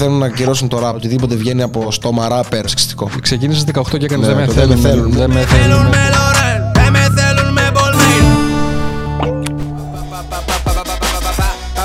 [0.00, 0.94] Θέλουν να ακυρώσουν το ραπ.
[0.94, 3.10] Οτιδήποτε βγαίνει από στόμα ράπερ σεξιστικό.
[3.22, 4.82] Ξεκίνησες 18 και έκανες Ναι, δεν με το δεν με θέλουν.
[4.82, 5.10] θέλουν.
[5.12, 5.86] Δεν με Θέλουν θέλουν.
[5.86, 8.24] με Lauren, δεν με θέλουν με Balmain.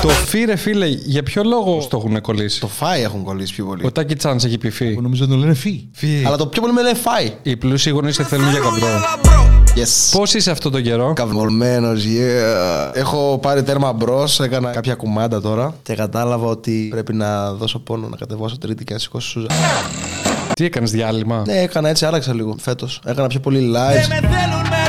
[0.02, 3.64] Το FY ρε φίλε, για ποιο λόγο το έχουν κολλήσει; Το FY έχουν κολλήσει πιο
[3.64, 3.86] πολύ.
[3.86, 4.98] Ο Τάκι Τσαν έχει πει FY.
[5.00, 5.88] Νομίζω να το λένε FY.
[6.26, 7.32] Αλλά το πιο πολύ με λένε FY.
[7.42, 8.88] Οι πλούσιοι γονείς σε θέλουν για γαμπρό.
[9.76, 9.82] Γαμπρό.
[9.84, 10.16] Yes.
[10.18, 12.90] Πώς είσαι αυτό τον καιρό; Καυλωμένο, yeah.
[12.94, 18.08] Έχω πάρει τέρμα μπρος, έκανα κάποια κουμάντα τώρα και κατάλαβα ότι πρέπει να δώσω πόνο
[18.08, 19.46] να κατεβάσω τρίτη και να σηκώσω σούζα.
[20.54, 23.00] Τι έκανες διάλειμμα; Ναι, έκανα έτσι, άλλαξα λίγο φέτος.
[23.04, 24.08] Έκανα πιο πολύ Δεν live.
[24.08, 24.81] με θέλουν με Λορέν.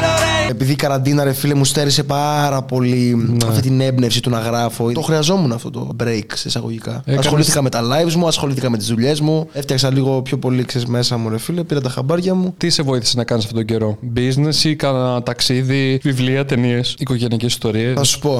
[0.49, 3.15] Επειδή η καραντίνα, ρε φίλε, μου στέρισε πάρα πολύ
[3.47, 4.91] αυτή την έμπνευση του να γράφω.
[4.91, 6.91] Το χρειαζόμουν αυτό το break σε εισαγωγικά.
[7.05, 9.47] Έκανες- Ασχολήθηκα με τα lives μου, ασχολήθηκα με τις δουλειές μου.
[9.53, 11.63] Έφτιαξα λίγο πιο πολύ ξέρεις, μέσα μου, ρε φίλε.
[11.63, 12.53] Πήρα τα χαμπάρια μου.
[12.57, 13.97] Τι σε βοήθησε να κάνεις αυτόν τον καιρό.
[14.15, 18.31] Business ή κάνα ταξίδι, βιβλία, ταινίες, οικογενειακές ιστορίες; Θα σου πω.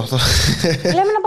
[0.84, 1.23] Λέμε να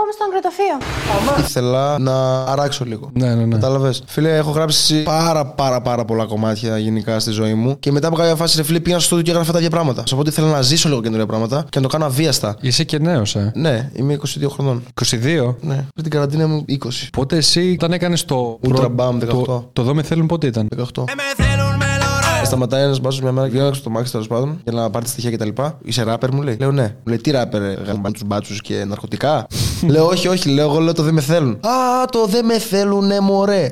[0.57, 1.45] πάμε στο αγκρατοφείο.
[1.47, 3.09] Ήθελα να αράξω λίγο.
[3.13, 3.53] Ναι, ναι, ναι.
[3.55, 4.03] Κατάλαβες.
[4.05, 7.79] Φίλε, έχω γράψει πάρα πάρα πάρα πολλά κομμάτια γενικά στη ζωή μου.
[7.79, 10.03] Και μετά από κάποια φάση, ρε φίλε, πήγα στο στούντιο και έγραφα τα ίδια πράγματα.
[10.13, 12.55] Οπότε ήθελα να ζήσω λίγο καινούργια πράγματα και να το κάνω αβίαστα.
[12.61, 14.83] Είσαι και νέος, ε; Ναι, είμαι 22 χρονών.
[15.01, 15.55] 22.
[15.61, 16.75] Ναι, πριν την καραντίνα ήμουν 20.
[17.11, 18.59] Πότε εσύ όταν έκανες το.
[18.67, 19.27] Ultra προ- Bam 18.
[19.45, 21.03] Το, το δω με θέλουν πότε ήταν; 18.
[21.05, 21.15] Δεν
[22.47, 25.11] Σταματάει ένας μπάσος μια μέρα και έγραψε το μάξι τέλος πάντων για να πάρει τη
[25.11, 25.49] στοιχεία κτλ.
[25.83, 26.57] Είσαι ράπερ, μου λέει.
[26.59, 26.83] Λέω ναι.
[26.83, 29.47] Μου λέει τι ράπερ, γαμπάνε του μπάτσους και ναρκωτικά;
[29.93, 31.51] λέω όχι, όχι, λέω εγώ λέω το δεν με θέλουν.
[31.51, 33.69] Α, το δεν με θέλουνε μωρέ.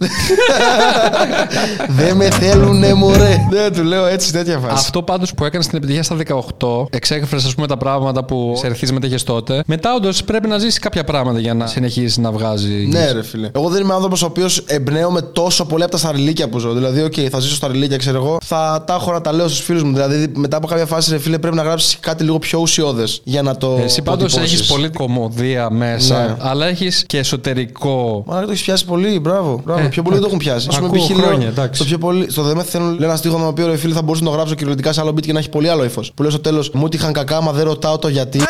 [1.97, 3.37] δεν με θέλουνε μωρέ.
[3.51, 4.73] Ναι, του λέω έτσι τέτοια φάση.
[4.73, 6.15] Αυτό πάντως που έκανες στην επιτυχία στα
[6.59, 9.63] 18, εξέφρασε ας πούμε τα πράγματα που σε ερθείς μετέχε τότε.
[9.65, 12.87] Μετά όντως πρέπει να ζήσεις κάποια πράγματα για να συνεχίσεις να βγάζει.
[12.91, 13.49] Ναι, ρε φίλε.
[13.55, 16.73] Εγώ δεν είμαι άνθρωπος ο οποίος εμπνέομαι τόσο πολύ από τα σταριλίκια που ζω.
[16.73, 18.37] Δηλαδή, οκ, θα ζήσω σταριλίκια, ξέρω εγώ.
[18.43, 19.93] Θα τα έχω να τα λέω στους φίλους μου.
[19.93, 23.41] Δηλαδή, μετά από κάποια φάση, ρε φίλε, πρέπει να γράψεις κάτι λίγο πιο ουσιώδες για
[23.41, 23.79] να το.
[23.83, 24.59] Εσύ πάντως αποτυπώσεις.
[24.59, 26.35] έχεις πολύ κωμωδία μέσα, Ναι.
[26.39, 28.23] αλλά έχεις και εσωτερικό.
[28.27, 29.61] Μα το έχεις πιάσει πολύ, μπράβο.
[29.65, 29.79] μπράβο.
[29.79, 30.67] Ε, πιο πολύ δεν το έχουν πιάσει.
[30.69, 31.09] Ας πούμε, ακούω π.χ.
[31.17, 31.73] λέω, χρόνια, εντάξει.
[31.75, 32.31] Στο πιο πολύ.
[32.31, 34.35] Στο δεν με θέλουν, λέει ένα στίχο με οποίο ρε φίλε θα μπορούσα να το
[34.35, 36.11] γράψω κυριολεκτικά σε άλλο beat και να έχει πολύ άλλο ύφος.
[36.15, 38.37] Που λέω στο τέλος, μου είχαν κακά, μα δεν ρωτάω το γιατί.
[38.37, 38.45] Με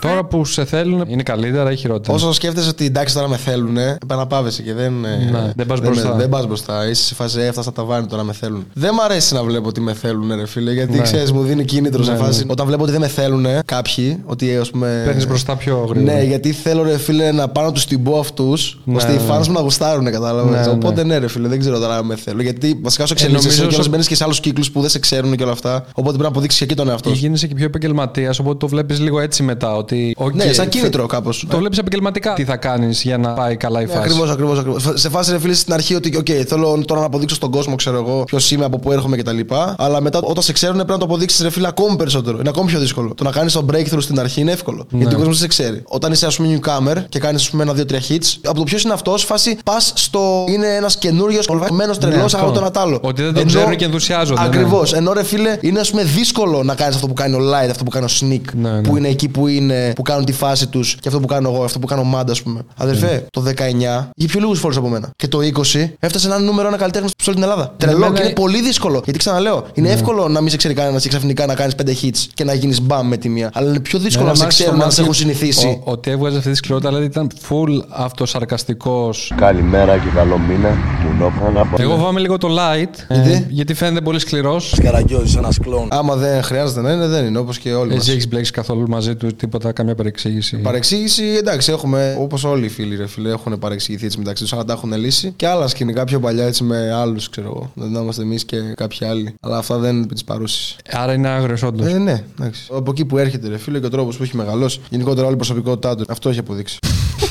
[0.00, 2.14] Τώρα που σε θέλουν είναι καλύτερα ή χειρότερα.
[2.16, 5.04] Όσο σκέφτεσαι ότι εντάξει τώρα με θέλουν, επαναπάβεσαι και δεν.
[5.04, 6.12] ε, Ναι, δεν πας μπροστά.
[6.14, 6.88] Δεν πας μπροστά.
[6.88, 8.66] Είσαι σε φάση «Ε, έφτασα τα βάνη τώρα με θέλουν.
[8.72, 11.02] Δεν μ' αρέσει να βλέπω ότι με θέλουν, ρε φίλε, γιατί Ναι.
[11.02, 12.44] ξέρεις, μου δίνει κίνητρο σε Ναι, φάση.
[12.44, 12.52] ναι.
[12.52, 15.02] Όταν βλέπω ότι δεν με θέλουν κάποιοι, ότι ας πούμε.
[15.04, 16.12] Παίρνεις μπροστά πιο γρήγορα.
[16.14, 19.16] Ναι, γιατί θέλω ρε φίλε να πάω να τους την πω αυτούς, Ναι, ώστε οι
[19.16, 19.22] ναι.
[19.28, 20.52] fans μου να γουστάρουν, κατάλαβες.
[20.54, 20.72] Ναι, ναι.
[20.72, 22.42] Οπότε ναι, ρε φίλε, δεν ξέρω τώρα αν με θέλω.
[22.42, 24.90] Γιατί βασικά σου εξελίσσεσαι νομίζω και σου- όλο μπαίνεις και σε άλλους κύκλους που δεν
[24.90, 25.74] σε ξέρουν και όλα αυτά.
[25.88, 27.14] Οπότε πρέπει να αποδείξεις και εκεί τον εαυτό σου.
[27.14, 29.76] Γίνεσαι και πιο επαγγελματίας, οπότε το βλέπεις λίγο έτσι μετά.
[29.90, 31.46] Ότι, οκ, Ναι, σαν κίνητρο κάπως.
[31.50, 32.32] Το βλέπεις επαγγελματικά.
[32.32, 34.58] Τι θα κάνεις για να πάει καλά η φάση; Ακριβώς, ακριβώς.
[34.58, 34.92] Ακριβώς.
[34.94, 37.96] Σε φάση ρε φίλε στην αρχή ότι, οκ, θέλω τώρα να αποδείξω στον κόσμο, ξέρω
[37.96, 39.38] εγώ, ποιος είμαι, από πού έρχομαι κτλ.
[39.76, 42.38] Αλλά μετά όταν σε ξέρουν πρέπει να το αποδείξεις ρε φίλε ακόμη περισσότερο.
[42.40, 43.14] Είναι ακόμη πιο δύσκολο.
[43.14, 44.86] Το να κάνεις το breakthrough στην αρχή είναι εύκολο.
[44.90, 44.98] Ναι.
[44.98, 45.82] Γιατί ο κόσμος δεν σε ξέρει.
[45.86, 48.92] Όταν είσαι ας πούμε newcomer και κάνεις ας πούμε ένα-δύο-τρία hits, από το ποιος είναι
[48.92, 50.44] αυτός, φάση πας στο.
[50.48, 52.38] Είναι ένας καινούριος κολβαμένο τρελό Ναι, αυτό.
[52.38, 52.98] από τον Ατάλο.
[53.02, 54.46] Ότι δεν τον ξέρουν και ενθουσιάζονται, ναι.
[54.46, 54.92] Ακριβώς.
[54.92, 57.84] Ενώ ρε φίλε είναι ας πούμε δύσκολο να κάνεις αυτό που κάνει ο Light, αυτό
[57.84, 58.80] που κάνει ο Sneak, Ναι, ναι.
[58.80, 61.64] που είναι εκεί που είναι, που κάνουν τη φάση τους και αυτό που κάνω εγώ,
[61.64, 62.60] αυτό που κάνω Mad, ας πούμε.
[62.76, 63.22] Αδερφέ, Ναι.
[63.30, 65.10] το 19 είχε πιο λίγους φόρου από μένα.
[65.16, 67.74] Και το 20 έφτασε να είναι νούμερο ένα καλλιτέχνης σε όλη την Ελλάδα.
[67.76, 69.00] Τρελό Εμένα- και είναι πολύ δύσκολο.
[69.04, 69.94] Γιατί ξαναλέω, είναι Ναι.
[69.94, 72.80] εύκολο να μην σε ξέρει κανένας και ξαφνικά να κάνεις 5 hits και να γίνεις
[72.82, 73.50] μπαμ με τη μία.
[73.54, 75.38] Αλλά είναι πιο δύσκολο Εμένα να μ' σε άρεσε το ξέρουν, να σε Μάρτιν έχουν
[75.40, 75.66] συνηθίσει.
[75.84, 79.32] ο- Ότι έβγαζε αυτή τη σκληρότητα, δηλαδή ήταν full αυτοσαρκαστικός.
[79.36, 80.68] Καλημέρα και καλό μήνα.
[81.04, 81.66] Μουνόφανα.
[81.78, 82.94] Εγώ φοβάμαι λίγο το light.
[83.08, 84.74] Γιατί; ε, γιατί φαίνεται πολύ σκληρός.
[84.82, 85.88] Καραγκιόζης, ένας κλόν.
[85.90, 87.90] Άμα δεν χρειάζεται να είναι, δεν είναι όπως και όλοι.
[87.94, 87.98] μας.
[88.00, 90.56] Εσύ έχεις μπλέξει καθόλου μαζί του τίποτα, καμιά παρεξήγηση.
[90.56, 94.64] Παρεξήγηση, εντάξει, έχουμε όπως όλοι οι φίλοι ρε φίλε έχουν παρεξηγηθεί έτσι μεταξύ τους, αλλά
[94.64, 95.32] τα έχουν λύσει.
[95.36, 97.70] Και άλλα σκηνικά πιο παλιά έτσι με άλλους, ξέρω εγώ.
[97.74, 99.34] Δεν είμαστε εμείς και κάποιοι άλλοι.
[99.40, 100.76] Αλλά αυτά δεν είναι επί της παρούσης.
[100.90, 101.86] Άρα είναι άγριος, όντως.
[101.92, 102.68] Ε, ναι, εντάξει.
[102.74, 104.80] Από εκεί που έρχεται, ρε φίλε, και ο τρόπος που έχει μεγαλώσει.
[104.90, 106.04] Γενικότερα όλη η προσωπικότητά του.
[106.08, 106.78] Αυτό έχει αποδείξει.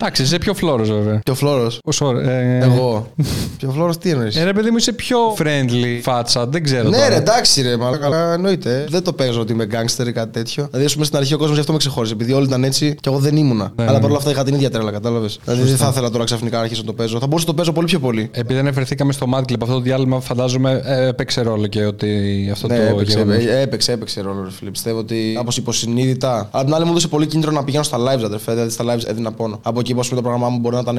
[0.00, 1.20] Εντάξει, είσαι πιο φλόρος, βέβαια.
[1.22, 1.70] και ο Φλόρο.
[1.84, 3.12] Όσο, ε, Εγώ.
[3.56, 6.88] και ο Φλόρος τι εννοείς; Ε, ρε παιδί μου, είσαι πιο friendly φάτσα, δεν ξέρω.
[6.88, 7.08] Ναι, τώρα.
[7.08, 8.86] ρε, εντάξει, ρε, μα καλά, εννοείται.
[8.88, 10.66] Δεν το παίζω ότι είμαι γκάγκστερ ή κάτι τέτοιο.
[10.66, 12.12] Δηλαδή, ας πούμε στην αρχή ο κόσμος γι' αυτό με ξεχώρισε.
[12.12, 13.72] Επειδή όλοι ήταν έτσι και εγώ δεν ήμουνα.
[13.76, 13.98] Ναι, Αλλά ναι.
[14.00, 15.38] παρόλα αυτά είχα την ίδια τρέλα, κατάλαβες.
[15.44, 17.18] Δηλαδή, δεν θα ήθελα τώρα ξαφνικά να αρχίσω να το παίζω.
[17.18, 18.28] Θα μπορούσα να το παίζω πολύ πιο πολύ.
[18.32, 22.08] Επειδή αναφερθήκαμε στο Mad Clip, αυτό το διάλειμμα φαντάζομαι ε, έπαιξε ρόλο και ότι
[22.52, 23.36] αυτό Ναι, το έπαιξε, γεγονός.
[23.36, 24.70] έπαιξε, έπαιξε, έπαιξε ρόλο, ρε φίλε.
[24.70, 26.48] Πιστεύω ότι κάπω υποσυνείδητα.
[26.50, 28.52] Αλλά την άλλη μου έδωσε πολύ κίνητρο να πηγαίνω στα lives, αδερφέ.
[28.52, 29.58] Δηλαδή στα lives έδινα πόνο.
[29.62, 30.98] Από εκεί που ας πούμε, το πρόγραμμά μου μπορεί να ήταν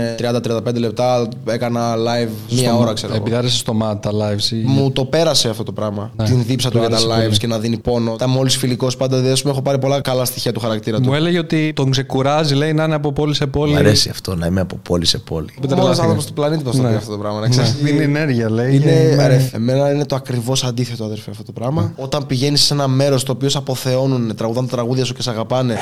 [0.67, 3.13] 30-35 λεπτά, έκανα live μία Στο- ώρα, ξέρω.
[3.13, 3.21] εγώ.
[3.21, 4.51] Επειδή άρεσε στο Mad τα lives.
[4.51, 6.11] ή- Μου το πέρασε αυτό το πράγμα.
[6.15, 7.37] Ναι, Την δίψα του του για τα άρεσε lives πολύ.
[7.37, 8.13] και να δίνει πόνο.
[8.13, 9.15] Ήταν μόλις φιλικός πάντα.
[9.15, 11.03] Δηλαδή, ας πούμε, έχω πάρει πολλά καλά στοιχεία του χαρακτήρα του.
[11.09, 13.73] Μου έλεγε ότι τον ξεκουράζει, λέει, να είναι από πόλη σε πόλη.
[13.73, 15.45] Μ' αρέσει αυτό να είμαι από πόλη σε πόλη.
[15.45, 16.01] Δεν Μόνος τρελάθηκα.
[16.01, 16.89] άνθρωπος του πλανήτη πώ το Ναι.
[16.89, 17.39] πει αυτό το πράγμα.
[17.39, 17.75] Να Ναι, ξέρεις.
[17.81, 18.75] Δίνει ενέργεια, λέει.
[18.75, 21.93] Είναι, και- ρε, εμένα είναι το ακριβώς αντίθετο, αδερφέ, αυτό το πράγμα.
[21.95, 25.29] Όταν πηγαίνεις σε ένα μέρος το οποίο σε αποθεώνουν, τραγουδάνε τα τραγούδια σου και σε
[25.29, 25.77] αγαπάνε.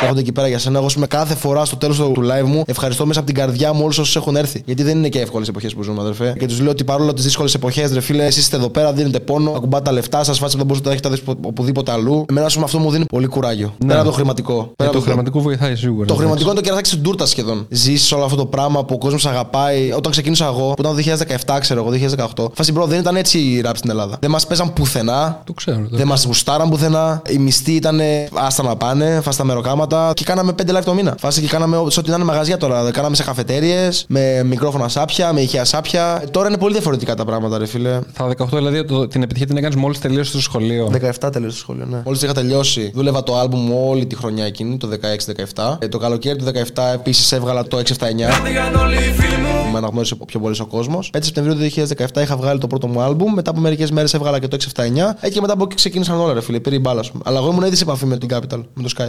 [0.00, 0.78] Έρχονται εκεί πέρα για σένα.
[0.78, 3.80] Εγώ με κάθε φορά στο τέλος του live μου ευχαριστώ μέσα από την καρδιά μου
[3.82, 4.62] όλους όσους έχουν έρθει.
[4.64, 6.34] Γιατί δεν είναι και εύκολες εποχές που ζούμε, αδερφέ.
[6.38, 9.20] Και τους λέω ότι παρόλο τις δύσκολες εποχές, ρε φίλε, εσείς είστε εδώ πέρα, δίνετε
[9.20, 12.24] πόνο, ακουμπάτε τα λεφτά σας, φάση που δεν μπορείτε να τα έχετε δει οπουδήποτε αλλού.
[12.30, 13.74] Εμένα, ας πούμε, αυτό μου δίνει πολύ κουράγιο.
[13.86, 14.54] Πέρα από το χρηματικό.
[14.54, 16.06] Πέρα Ε, από το το χρηματικό βοηθάει σίγουρα.
[16.06, 17.66] το χρηματικό είναι το κερατάκι στην τούρτα σχεδόν.
[17.70, 19.92] Ζήσει όλο αυτό το πράγμα που ο κόσμος αγαπάει.
[19.96, 21.02] Όταν ξεκίνησα εγώ, που ήταν το
[21.46, 22.50] 2017, ξέρω εγώ, 2018.
[22.54, 24.16] Φάση bro, δεν ήταν έτσι οι ραπ στην Ελλάδα.
[24.20, 25.40] Δεν μας παίζαν πουθενά.
[25.44, 25.86] Το ξέρω.
[25.90, 27.22] το- Δεν μας γουστάραν πουθενά.
[27.28, 28.00] Οι μισθοί ήταν
[28.34, 29.84] άστα να πάνε, φάστα μεροκάματα
[30.14, 31.14] και κάναμε 5 live το μήνα.
[31.18, 32.90] Φάση και κάναμε ό- σε ό,τι να είναι μαγαζιά τώρα.
[32.90, 36.20] Κάναμε σε καφετέρειε, με μικρόφωνα σάπια, με ηχεία σάπια.
[36.22, 37.98] Ε, Τώρα είναι πολύ διαφορετικά τα πράγματα, ρε φίλε.
[38.12, 40.88] Θα 18 δηλαδή το- την επιτυχία την έκανες μόλις τελείωσε το σχολείο.
[40.92, 42.00] 17 τελείωσε το σχολείο, ναι.
[42.04, 45.78] Μόλις είχα τελειώσει, δούλευα το άλμπουμ μου όλη τη χρονιά εκείνη, το 16-17.
[45.80, 48.40] Ε, το καλοκαίρι του 17 επίσης έβγαλα το 679.
[48.44, 51.10] Πήγαν όλοι οι φίλοι μου που με αναγνώρισε πιο πολύ ο κόσμος.
[51.12, 53.32] 5 Σεπτεμβρίου του 2017 είχα βγάλει το πρώτο μου άλμπουμ.
[53.34, 55.16] Μετά από μερικές μέρες έβγαλα και το 679.
[55.20, 56.60] Έτσι και μετά από εκεί ξεκίνησαν όλα, ρε φίλε.
[56.60, 57.20] Πήρε η μπάλα σου.
[57.24, 59.02] Αλλά εγώ ήμουν ήδη σε επαφή με την Capital, με το Skype.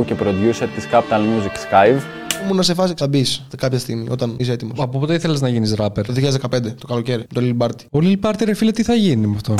[0.00, 2.00] CEO και producer της Capital Music Skype.
[2.44, 3.26] Ήμουν σε φάση θα μπει
[3.56, 4.78] κάποια στιγμή όταν είσαι έτοιμος.
[4.80, 7.84] Από πότε ήθελες να γίνεις ράπερ; Το 2015, το καλοκαίρι, το Lil Barty.
[7.90, 9.54] Ο Lil Party, ρε φίλε, τι θα γίνει με αυτό;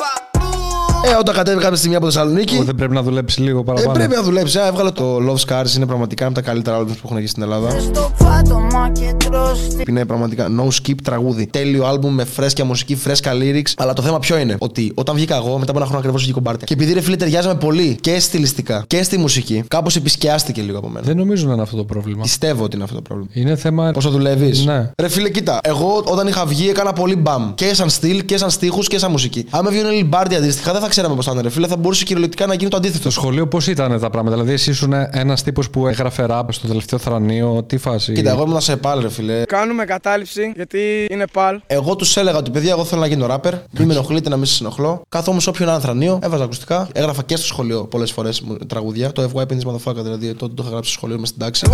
[1.04, 2.62] Ε, όταν κατέβη κάποια στιγμή από Θεσσαλονίκη.
[2.62, 3.92] Δεν πρέπει να δουλέψεις λίγο Ε, παραπάνω.
[3.92, 4.56] πρέπει να δουλέψεις.
[4.60, 7.28] Α, έβγαλα το Love Scars, είναι πραγματικά ένα από τα καλύτερα albums που έχουν γίνει
[7.28, 7.70] στην Ελλάδα.
[7.80, 9.82] στο πάτωμα και τρώστη.
[9.88, 11.46] Είναι πραγματικά no skip τραγούδι.
[11.46, 13.72] Τέλειο άλμπουμ με φρέσκια μουσική, φρέσκα lyrics.
[13.76, 16.38] Αλλά το θέμα ποιο είναι; Ότι όταν βγήκα εγώ, μετά από ένα χρόνο ακριβώς βγήκε
[16.38, 16.66] ο Μπάρτια.
[16.66, 20.88] Και επειδή ρε φίλε ταιριάζαμε πολύ και στιλιστικά και στη μουσική, κάπως επισκιάστηκε λίγο από
[20.88, 21.06] μένα.
[21.06, 22.22] Δεν νομίζω να είναι αυτό το πρόβλημα.
[22.22, 23.30] Πιστεύω ότι είναι αυτό το πρόβλημα.
[23.32, 23.90] Είναι θέμα.
[23.90, 24.64] Πόσο δουλεύεις.
[24.64, 24.90] Ναι.
[24.98, 25.58] Ρε φίλε, κοίτα.
[25.62, 27.54] Εγώ όταν είχα βγει έκανα πολύ μπαμ.
[27.54, 29.46] Και σαν στυλ και σαν στίχους και σαν μουσική.
[29.50, 31.40] Αν με βγει ο Μπάρτι αντίστοιχα δεν θα ξέραμε πώς θα είναι.
[31.40, 33.11] Ρε φίλε, θα μπορούσε κυριολεκτικά να γίνει το αντίθετο.
[33.11, 36.69] Στο σχολείο πώς ήταν τα πράγματα; Δηλαδή, εσύ ήσουν ένας τύπος που έγραφε ράπ στο
[36.69, 37.62] τελευταίο θρανείο.
[37.67, 39.44] Τι φάση; Κοίτα, εγώ ήμουν σε πάλι, ρε φίλε.
[39.44, 43.55] Κάνουμε κατάληψη γιατί είναι παλ Εγώ τους έλεγα ότι παιδιά, εγώ θέλω να γίνω ράπερ.
[43.70, 45.02] Μην με ενοχλείτε να μην σας ενοχλώ.
[45.08, 46.88] Κάθομαι σε όποιον ανθρανείο, έβαζα ακουστικά.
[46.93, 49.12] Έγραφα και στο σχολείο πολλές φορές τραγουδιά.
[49.12, 51.67] Το FY Pins Motherfucker δηλαδή τότε το είχα γράψει στο σχολείο μες στην τάξη.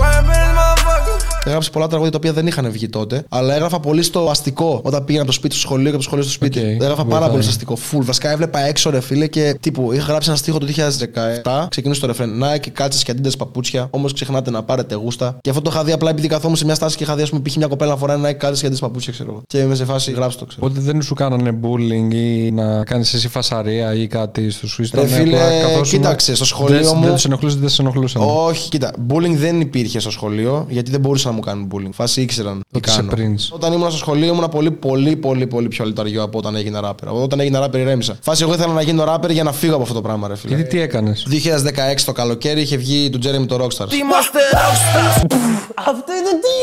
[1.46, 3.24] Έγραψε πολλά τραγούδια τα οποία δεν είχαν βγει τότε.
[3.28, 6.02] Αλλά έγραφα πολύ στο αστικό όταν πήγαινα από το σπίτι στο σχολείο και από το
[6.02, 6.58] σχολείο στο σπίτι.
[6.58, 7.28] Οκ, Έγραφα πάρα βοηθάει.
[7.30, 7.76] πολύ στο αστικό.
[7.76, 8.04] Φουλ.
[8.04, 11.66] Βασικά έβλεπα έξω ρε φίλε και τύπου είχα γράψει ένα στίχο το 2017.
[11.68, 12.42] Ξεκινούσε το ρεφρέν.
[12.42, 13.86] Nike κάλτσες και Adidas παπούτσια.
[13.90, 15.36] Όμως ξεχνάτε να πάρετε γούστα.
[15.40, 17.30] Και αυτό το είχα δει απλά επειδή καθόμουν σε μια στάση και είχα δει, ας
[17.30, 17.56] πούμε, π.χ.
[17.56, 19.42] μια κοπέλα να φοράει Nike κάλτσες και Adidas παπούτσια, ξέρω εγώ.
[19.46, 20.66] Και είμαι σε φάση γράψτε το, ξέρω.
[20.66, 24.84] Οπότε δεν σου κάνανε bullying ή να κάνεις εσύ φασαρία ή κάτι στο σου.
[24.94, 25.38] Ρε φίλε,
[25.82, 28.22] κοίταξε, στο σχολείο δεν, μου- Δεν τους ενοχλούσε, δεν σε ενοχλούσαν.
[28.24, 31.92] Όχι, κοίτα, bullying δεν υπήρχε στο σχολείο γιατί δεν μπορούσαν να μου κάνουν bullying.
[31.92, 33.12] Φάση ήξεραν τι Ότι είσαι κάνω.
[33.16, 33.48] prince.
[33.50, 37.08] Όταν ήμουν στο σχολείο ήμουν πολύ, πολύ, πολύ, πολύ πιο λιταριό από όταν έγινα ράπερ.
[37.08, 38.18] Όταν έγινα ράπερ ηρέμησα.
[38.22, 40.54] Φάση εγώ ήθελα να γίνω ράπερ για να φύγω από αυτό το πράγμα, ρε φίλε.
[40.54, 43.92] Γιατί τι έκανες; 2016 το καλοκαίρι είχε βγει του Jeremy το Rockstar.
[43.92, 45.54] Είμαστε rockstars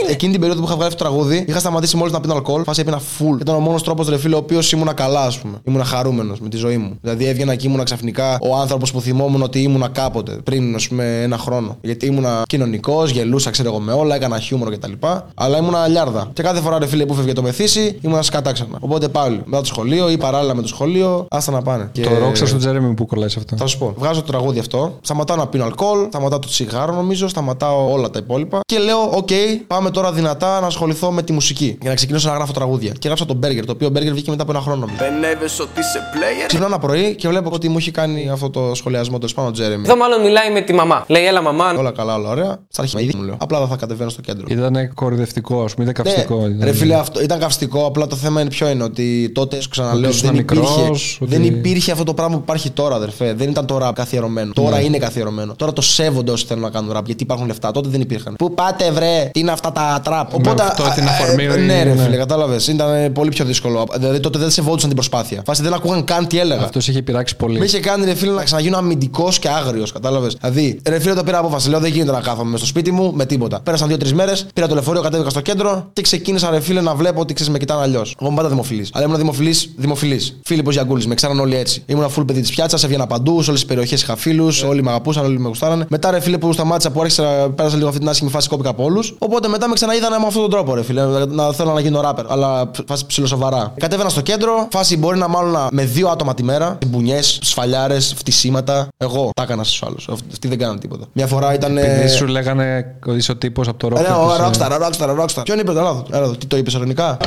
[0.09, 2.63] Εκείνη την περίοδο που είχα βγάλει αυτό το τραγούδι, είχα σταματήσει μόλις να πίνω αλκοόλ.
[2.63, 3.39] Φάση έπαινα full.
[3.41, 5.57] Ήταν ο μόνος τρόπος, ρε φίλε, ο οποίος ήμουνα καλά, ας πούμε.
[5.63, 6.97] Ήμουνα χαρούμενος με τη ζωή μου.
[7.01, 11.21] Δηλαδή έβγαινα και ήμουνα ξαφνικά ο άνθρωπος που θυμόμουν ότι ήμουνα κάποτε πριν, ας πούμε,
[11.21, 11.77] ένα χρόνο.
[11.81, 14.91] Γιατί ήμουνα κοινωνικός, γελούσα, ξέρω εγώ με όλα, έκανα χιούμορ κτλ.
[15.33, 16.29] Αλλά ήμουνα λιάρδα.
[16.33, 18.77] Και κάθε φορά, ρε φίλε, που φεύγε το μεθύσι, ήμουνα σκατά ξανά.
[18.79, 21.89] Οπότε πάλι μετά το σχολείο ή παράλληλα με το σχολείο, άστα να πάνε.
[21.91, 23.55] Και- Το έριξα στο Jeremy που κολλάει σε αυτό.
[23.57, 23.93] θα σου πω.
[23.97, 24.97] Βγάζω το τραγούδι αυτό.
[25.01, 26.05] Σταματάω να πίνω αλκοόλ.
[26.07, 27.27] Σταματάω το τσιγάρο νομίζω.
[27.27, 28.59] Σταματάω όλα τα υπόλοιπα.
[28.65, 29.29] Και λέω: Οκ,
[29.67, 31.77] πάμε τώρα δυνατά να ασχοληθώ με τη μουσική.
[31.81, 32.91] Για να ξεκινήσω να γράφω τραγούδια.
[32.99, 33.63] Και γράψα τον Burger.
[33.65, 34.79] Το οποίο Burger βγήκε μετά από ένα χρόνο.
[34.79, 34.97] νομίζω.
[35.03, 38.71] Παινεύεσαι ότι είσαι player Ξυπνάω ένα πρωί και βλέπω ότι μου έχει κάνει αυτό το
[38.75, 39.83] σχολιασμό το πάνω Jeremy.
[39.85, 41.03] Εδώ μάλλον μιλάει με τη μαμά.
[41.07, 41.73] Λέει, έλα μαμά.
[41.77, 42.57] Όλα καλά, όλα ωραία.
[42.69, 43.35] Στα αρχή ήδη μου λέω.
[43.39, 44.45] Απλά δεν θα κατεβαίνω στο κέντρο.
[44.49, 46.35] Ήταν κορυδευτικό, ας πούμε, ήταν καυστικό.
[46.39, 47.85] Ναι, ήταν- ρε φίλε, αυτό ήταν καυστικό.
[47.85, 51.17] Απλά το θέμα είναι ποιο είναι ότι τότε σου ξαναλέω Ότι δεν ήσουν υπήρχε, μικρός,
[51.21, 53.33] ότι- δεν υπήρχε αυτό το πράγμα που υπάρχει τώρα, αδερφέ.
[53.33, 54.53] Δεν ήταν το rap καθιερωμένο.
[54.53, 54.83] Τώρα Ναι.
[54.83, 55.53] είναι καθιερωμένο.
[55.55, 57.71] Τώρα το σέβονται όσοι θέλουν να κάνουν rap γιατί υπάρχουν λεφτά.
[57.71, 58.35] Τότε δεν υπήρχαν.
[58.37, 60.63] Πού πάτε, βρε, τι είναι αυτά τα trap; Οπότε.
[60.63, 62.01] αυτό την α, αφορμή, ε, ναι, ρε ναι.
[62.03, 62.67] φίλε, κατάλαβες.
[62.67, 63.85] Ήταν ε, πολύ πιο δύσκολο.
[63.97, 65.41] Δηλαδή τότε δεν σεβόντουσαν την προσπάθεια.
[65.45, 66.63] Φάση δεν ακούγαν καν τι έλεγα.
[66.63, 67.59] Αυτός είχε πειράξει πολύ.
[67.59, 70.37] Με είχε κάνει ρε φίλε να ξαναγίνω αμυντικός και άγριος, κατάλαβες.
[70.41, 71.69] Δηλαδή, ρε φίλε το πήρα απόφαση.
[71.69, 73.59] Λέω δεν γίνεται να κάθομαι μες στο σπίτι μου με τίποτα.
[73.61, 77.19] Πέρασαν δύο-τρεις μέρες, πήρα το λεωφορείο, κατέβηκα στο κέντρο και ξεκίνησα ρε φίλε να βλέπω
[77.21, 78.15] ότι ξέρεις με κοιτάνε αλλιώς.
[78.19, 78.89] Εγώ είμαι πάντα δημοφιλής.
[78.93, 80.39] Αλλά ήμουν δημοφιλής, δημοφιλής.
[80.43, 81.83] Φίλιππο Γιαγκούλης, με ξέραν όλοι έτσι.
[81.85, 84.89] Ήμουν full παιδί της πιάτσας, έβγαινα παντού, σε όλες τις περιοχές είχα φίλους, όλοι με
[84.89, 85.85] αγαπούσαν, όλοι με γουστάρανε.
[85.89, 87.23] Μετά ρε φίλε που σταμάτησα που άρχισα,
[87.55, 89.15] πέρασα λίγο αυτή την άσχημη φάση κόπηκα από όλους.
[89.19, 92.31] Οπότε μετά με ξαναείδανε με αυτόν τον τρόπο ρε φίλε, να θέλω να γίνω ράπερ.
[92.31, 93.73] Αλλά φάση ψιλοσοβαρά.
[93.77, 98.87] Κατέβαινα στο κέντρο, φάση μπορεί να μάλλον με δύο άτομα τη μέρα, μπουνιές, σφαλιάρες, φτυσίματα.
[98.97, 100.09] Εγώ τα έκανα στους άλλους.
[100.31, 101.05] Αυτοί δεν κάναν τίποτα.
[101.13, 101.77] Μια φορά ήταν.
[101.77, 104.45] Επειδή σου λέγανε ότι είσαι ο τύπος από το Ε, ναι, rockstar.
[104.45, 105.43] ο της, ε, Rockstar, Rockstar, Rockstar.
[105.43, 106.05] Ποιον είπες το λάθο.
[106.11, 107.17] Έλα εδώ, τι το είπες ελληνικά;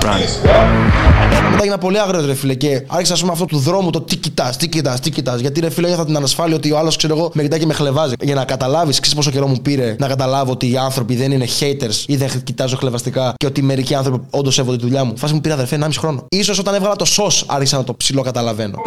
[1.50, 4.16] Μετά έγινα πολύ άγριος ρε φίλε και άρχισα ας πούμε αυτό του δρόμου το τι
[4.16, 5.40] κοιτάς, τι κοιτάς, τι κοιτάς.
[5.40, 7.74] Γιατί ρε φίλε νιώθα την ανασφάλεια ότι ο άλλος ξέρω εγώ με κοιτάει και με
[7.74, 8.14] χλεβάζει.
[8.20, 11.46] Για να καταλάβεις, ξέρεις πόσο καιρό μου πήρε να καταλάβω ότι οι άνθρωποι δεν είναι
[11.60, 15.12] haters ή δεν κοιτάζω χλεβαστικά και ότι μερικοί άνθρωποι όντως σέβονται τη δουλειά μου.
[15.16, 16.24] Φάση μου πήρε αδερφέ 1,5 χρόνο.
[16.44, 18.78] σω όταν έβγαλα το σο άρχισα να το ψηλό καταλαβαίνω.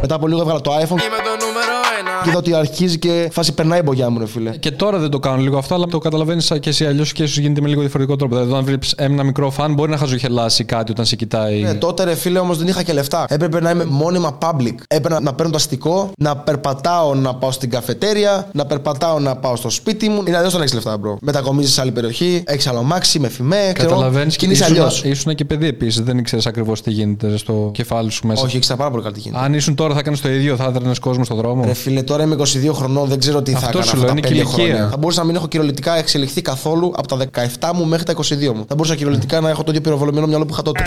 [0.00, 2.10] Μετά από λίγο έβγαλα το iPhone Είμαι το νούμερο ένα.
[2.22, 4.50] και είδα ότι αρχίζει και φάση περνάει η μπογιά μου ρε φίλε.
[4.50, 7.38] Και τώρα δεν το κάνω λίγο αυτό, αλλά το καταλαβαίνει και εσύ αλλιώς και ίσως
[7.38, 8.34] γίνεται με λίγο διαφορετικό τρόπο.
[8.34, 11.60] Δηλαδή, όταν βλέπει ένα μικρό φαν, μπορεί να χαζοχελάσει κάτι όταν σε κοιτάει.
[11.60, 13.26] Ναι, τότε ρε φίλε όμως δεν είχα και λεφτά.
[13.28, 14.74] Έπρεπε να είμαι μόνιμα public.
[14.88, 19.36] Έπρεπε να, να παίρνω το αστικό, να περπατάω να πάω στην καφετέρια, να περπατάω να
[19.36, 20.22] πάω στο σπίτι μου.
[20.26, 21.16] Είναι αλλιώς δεν έχεις λεφτά, bro.
[21.20, 23.72] Μετακομίζεις σε άλλη περιοχή, έχεις άλλο μάξι, με φημέ.
[23.74, 25.04] Καταλαβαίνεις και κινείσαι ήσουν, αλλιώς.
[25.04, 26.02] ήσουν και παιδί επίσης.
[26.02, 28.42] Δεν ήξερες ακριβώς τι γίνεται στο κεφάλι σου μέσα.
[28.42, 29.44] Όχι, ήξερα πάρα πολύ καλά τι γίνεται.
[29.44, 31.64] Αν ήσουν τώρα θα κάνει το ίδιο, θα έδρανε κόσμο στον δρόμο.
[31.64, 34.06] Ρε φίλε, τώρα είμαι 22 χρονών, δεν ξέρω τι θα Αυτό έκανα σου αυτά λέω,
[34.06, 34.52] τα είναι 5 και ηλικία.
[34.54, 34.88] χρόνια.
[34.90, 37.16] Θα μπορούσα να μην έχω κυριολεκτικά εξελιχθεί καθόλου από τα
[37.60, 38.64] 17 μου μέχρι τα 22 μου.
[38.68, 40.82] Θα μπορούσα κυριολεκτικά να έχω το ίδιο πυροβολημένο μυαλό που είχα τότε.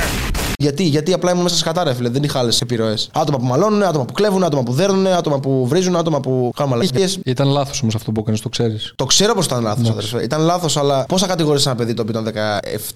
[0.60, 3.10] Γιατί, γιατί απλά ήμουν μέσα σε σκατά, ρε φίλε, δεν είχα άλλες επιρροές.
[3.14, 6.72] Άτομα που μαλώνουν, άτομα που κλέβουν, άτομα που δέρνουν, άτομα που βρίζουν, άτομα που κάνουν
[6.74, 7.08] μαλακίε.
[7.26, 8.94] Ήταν λάθος όμως αυτό που έκανες, το ξέρεις.
[8.96, 10.24] Το ξέρω πως ήταν λάθος, αδερφέ.
[10.24, 12.34] Ήταν λάθος, αλλά πώ θα κατηγορήσει ένα παιδί το οποίο ήταν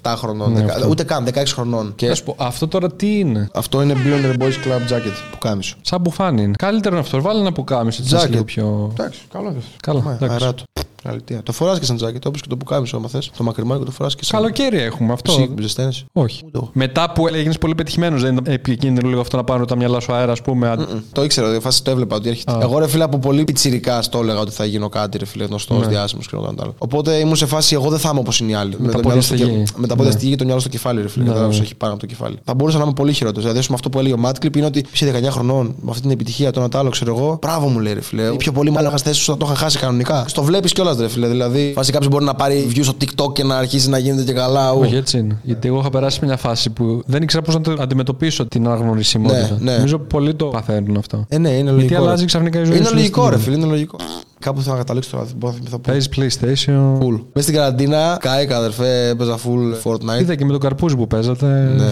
[0.01, 0.87] 17 χρονών, Ναι, 10 αυτό.
[0.89, 1.93] ούτε καν 16 χρονών.
[1.95, 5.37] Και Να σου πω, αυτό τώρα τι είναι; αυτό είναι Billionaire Boys Club Jacket που
[5.39, 5.75] κάμισο.
[5.81, 6.53] Σαν μπουφάνι είναι.
[6.57, 7.21] Καλύτερο είναι αυτό.
[7.21, 8.01] Βάλει ένα πουκάμισο.
[8.01, 8.31] έτσι, να είσαι Jacket.
[8.31, 8.89] λίγο πιο.
[8.99, 9.71] Εντάξει, καλό είναι αυτό.
[9.81, 10.01] Καλά.
[10.01, 10.35] Μα, εντάξει.
[10.43, 10.63] Αρά του.
[11.03, 11.41] Αλήθεια.
[11.43, 13.31] Το φοράς και σαν τζάκι, όπως και το που κάμισο, άμα θες.
[13.37, 14.39] Το μακριμάκι και το φοράς και σαν.
[14.39, 15.31] Καλοκαίρι έχουμε αυτό.
[15.31, 16.05] Ψή, που ζεσταίνεσαι.
[16.13, 16.41] Όχι.
[16.45, 16.69] Ούτε εγώ.
[16.73, 20.13] Μετά που έγινες πολύ πετυχημένος, δεν ήταν επικίνδυνο λίγο αυτό να πάρουν τα μυαλά σου
[20.13, 20.69] αέρα, ας πούμε.
[20.69, 22.57] αν- Μμ, Το ήξερα, δηλαδή, φάση το έβλεπα ότι έρχεται.
[22.61, 25.79] Εγώ ρε φίλε από πολύ πιτσιρικά το έλεγα ότι θα γίνω κάτι, ρε φίλε, γνωστός,
[25.79, 25.87] Ναι.
[25.87, 26.73] διάσημος και όλα τα άλλα.
[26.77, 28.75] Οπότε ήμουν σε φάση, εγώ δεν θα είμαι όπως είναι οι άλλοι.
[28.79, 29.57] Με, τα το πόδια μυαλό στη στο γη.
[29.57, 31.25] κε- με τα πόδια στη γη και το μυαλό στο κεφάλι, ρε φίλε.
[31.25, 31.55] Ναι, Δεν ναι.
[31.55, 32.37] έχει πάνω από το κεφάλι.
[32.43, 33.49] Θα μπορούσα να είμαι πολύ χειρότερος.
[33.49, 36.11] Δηλαδή, με αυτό που έλεγε ο Μάτκλιπ είναι ότι είσαι 19 χρονών, με αυτή την
[36.11, 37.37] επιτυχία, το ένα το άλλο, ξέρω εγώ.
[37.41, 38.23] Μπράβο μου λέει, ρε φίλε.
[38.33, 40.25] Οι πιο πολλοί μάλλον θέσεις σου θα το είχαν χάσει κανονικά.
[40.27, 41.27] Στο βλέπεις κιόλας, ρε φίλε.
[41.27, 44.33] Δηλαδή, φάση κάποιος μπορεί να πάρει views στο TikTok και να αρχίσει να γίνεται και
[44.33, 44.71] καλά.
[44.71, 44.79] ου.
[44.79, 45.37] Όχι, έτσι είναι.
[45.43, 49.57] Γιατί εγώ είχα περάσει μια φάση που δεν ήξερα πώς να το αντιμετωπίσω την αναγνωρισιμότητα.
[49.59, 49.77] Ναι, ναι.
[49.77, 51.25] Νομίζω πολλοί το παθαίνουν αυτό.
[51.29, 51.99] Ε, ναι, είναι Γιατί λογικό.
[51.99, 52.07] ρε.
[52.07, 53.95] αλλάζει ξαφνικά η ζωή Είναι σου, λογικό, δεν ρε στην φίλε, είναι λογικό.
[54.39, 55.23] Κάπου θέλω να καταλήξω τώρα.
[55.23, 55.89] δεν μπορώ να θυμηθώ πού.
[55.91, 56.97] Παίζεις PlayStation.
[56.97, 57.19] Full.
[57.33, 60.21] Μέσα στην καραντίνα, κάηκα αδερφέ, έπαιζα full Fortnite.
[60.21, 61.73] Είδα και με τον καρπούζι που παίζατε.
[61.77, 61.89] Ναι.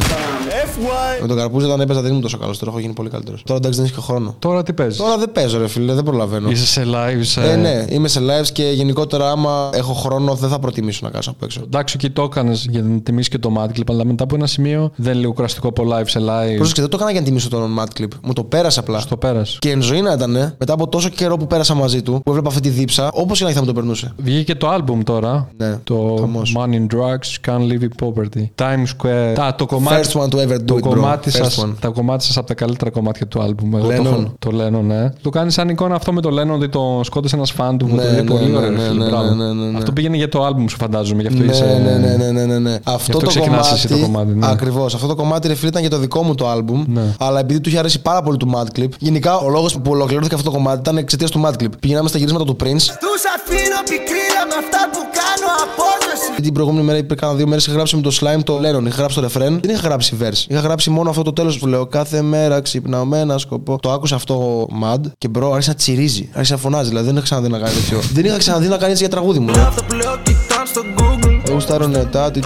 [1.21, 2.57] Με τον καρπούζι όταν έπαιζα δεν ήμουν τόσο καλός.
[2.57, 3.43] Τώρα έχω γίνει πολύ καλύτερος.
[3.43, 4.35] Τώρα εντάξει δεν έχει και χρόνο.
[4.39, 6.49] Τώρα τι παίζεις; Τώρα δεν παίζω, ρε φίλε, δεν προλαβαίνω.
[6.49, 7.19] Είσαι σε live.
[7.21, 7.41] Σε...
[7.41, 11.29] Ε, ναι, είμαι σε lives και γενικότερα άμα έχω χρόνο δεν θα προτιμήσω να κάτσω
[11.29, 11.61] από έξω.
[11.63, 14.47] Εντάξει, και το έκανες για να τιμήσεις και το Mad Clip, αλλά μετά από ένα
[14.47, 16.55] σημείο δεν είναι λίγο κουραστικό από live σε live.
[16.55, 18.07] Πρόσεξε, δεν το έκανα για να τιμήσω τον Mad Clip.
[18.23, 19.03] Μου το πέρασε απλά.
[19.09, 19.57] Το πέρασε.
[19.59, 22.49] Και εν ζωή να ήταν, μετά από τόσο καιρό που πέρασα μαζί του, που έβλεπα
[22.49, 24.13] αυτή τη δίψα, όπως και να έχει θα μου το περνούσε.
[24.17, 25.49] Βγήκε το album τώρα.
[25.57, 26.55] Ναι, το χαμός.
[26.57, 28.43] Money in Drugs Can't Live in Poverty.
[28.55, 29.33] Times Square.
[29.35, 30.81] Τα, το κομμάτι, First one to ever do το it, bro.
[30.95, 31.73] κομμάτι First σας, one.
[31.79, 33.77] τα κομμάτια σας από τα καλύτερα κομμάτια του album.
[33.77, 34.05] Εγώ το, Lennon.
[34.05, 35.09] έχω- το Lennon, ναι.
[35.21, 37.85] Το κάνει σαν εικόνα αυτό με το Lennon ότι το σκότωσε ένας φαν του.
[37.85, 38.69] Ναι, το λέει ναι, πολύ ναι, ωραίο.
[38.69, 39.33] ναι, φίλε, ναι, μπράβο.
[39.33, 39.77] ναι, ναι, ναι.
[39.77, 41.21] Αυτό πήγαινε για το album σου φαντάζομαι.
[41.21, 41.81] Γι' αυτό Ναι, είσαι...
[41.83, 42.73] ναι, ναι, ναι, ναι, ναι, ναι.
[42.73, 43.73] Αυτό αυτό το ξεκινάς κομμάτι.
[43.73, 44.47] εσύ το κομμάτι, ναι.
[44.49, 44.93] Ακριβώς.
[44.95, 46.83] Αυτό το κομμάτι ρε φίλε ήταν για το δικό μου το album.
[46.87, 47.01] Ναι.
[47.19, 48.89] Αλλά επειδή του είχε αρέσει πάρα πολύ του Mad Clip.
[48.99, 51.71] Γενικά ο λόγος που ολοκληρώθηκε αυτό το κομμάτι ήταν εξαιτίας του Mad Clip.
[51.79, 52.85] Πηγαίναμε στα γυρίσματα του Prince.
[53.05, 56.08] Τους αφήνω πικρίλα με αυτά που κάνω απόδοση
[56.41, 58.85] Την προηγούμενη μέρα, πριν κάνα δύο μέρες, είχα γράψει με το slime το Lennon.
[58.85, 59.59] Είχα γράψει το refrain.
[59.61, 60.45] Δεν είχα γράψει verse.
[60.47, 61.85] Είχα γράψει μόνο αυτό το τέλος που λέω.
[61.85, 63.79] Κάθε μέρα ξυπνάω με ένα σκοπό.
[63.79, 66.29] Το άκουσα αυτό ο Mad και bro άρχισε να τσιρίζει.
[66.33, 66.89] Άρχισε να φωνάζει.
[66.89, 67.99] Δηλαδή δεν είχα ξαναδεί να κάνει τέτοιο.
[68.15, 69.51] δεν είχα ξαναδεί να κάνει έτσι για τραγούδι μου.
[69.51, 72.39] Αυτό που λέω κοιτάν στο Google Δεν γουστάρουν τα attitude.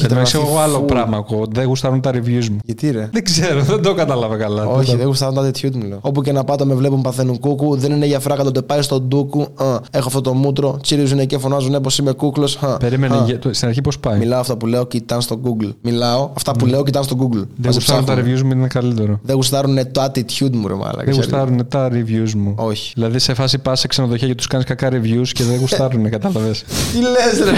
[0.00, 1.46] Εν τω μεταξύ, εγώ άλλο πράγμα ακούω.
[1.50, 2.56] Δεν γουστάρουν τα reviews μου.
[2.64, 4.66] Γιατί ρε; Δεν ξέρω, δεν το κατάλαβα καλά.
[4.66, 5.98] Όχι, Δεν δεν γουστάρουν τα attitude μου λέω.
[6.00, 7.76] Όπου και να πάτε με βλέπουν παθαίνουν κούκου.
[7.76, 9.40] Δεν είναι για φράκα το πάει στον ντούκου.
[9.40, 10.78] Α, έχω αυτό το μούτρο.
[10.82, 12.58] Τσίριζουν και φωνάζουν πως είμαι κούκλος.
[12.58, 15.70] το- Περίμενε, για- το- στην αρχή πώς πάει; Μιλάω αυτά που λέω, κοιτάνε στο Google.
[15.82, 17.32] Μιλάω αυτά που λέω, κοιτάνε στο Google.
[17.36, 18.32] Δεν Βάζω γουστάρουν τα ψάχνω.
[18.34, 19.18] reviews μου, είναι καλύτερο.
[19.22, 20.96] Δεν γουστάρουν το attitude μου, ρε μάλακα.
[20.96, 21.16] Δεν ξέρεις.
[21.16, 22.52] γουστάρουν τα reviews μου.
[22.56, 22.92] Όχι.
[22.94, 26.64] Δηλαδή σε φάση πας σε ξενοδοχεία και τους κάνεις κακά reviews και δεν γουστάρουν, κατάλαβες.
[26.92, 27.56] Τι λες, ρε;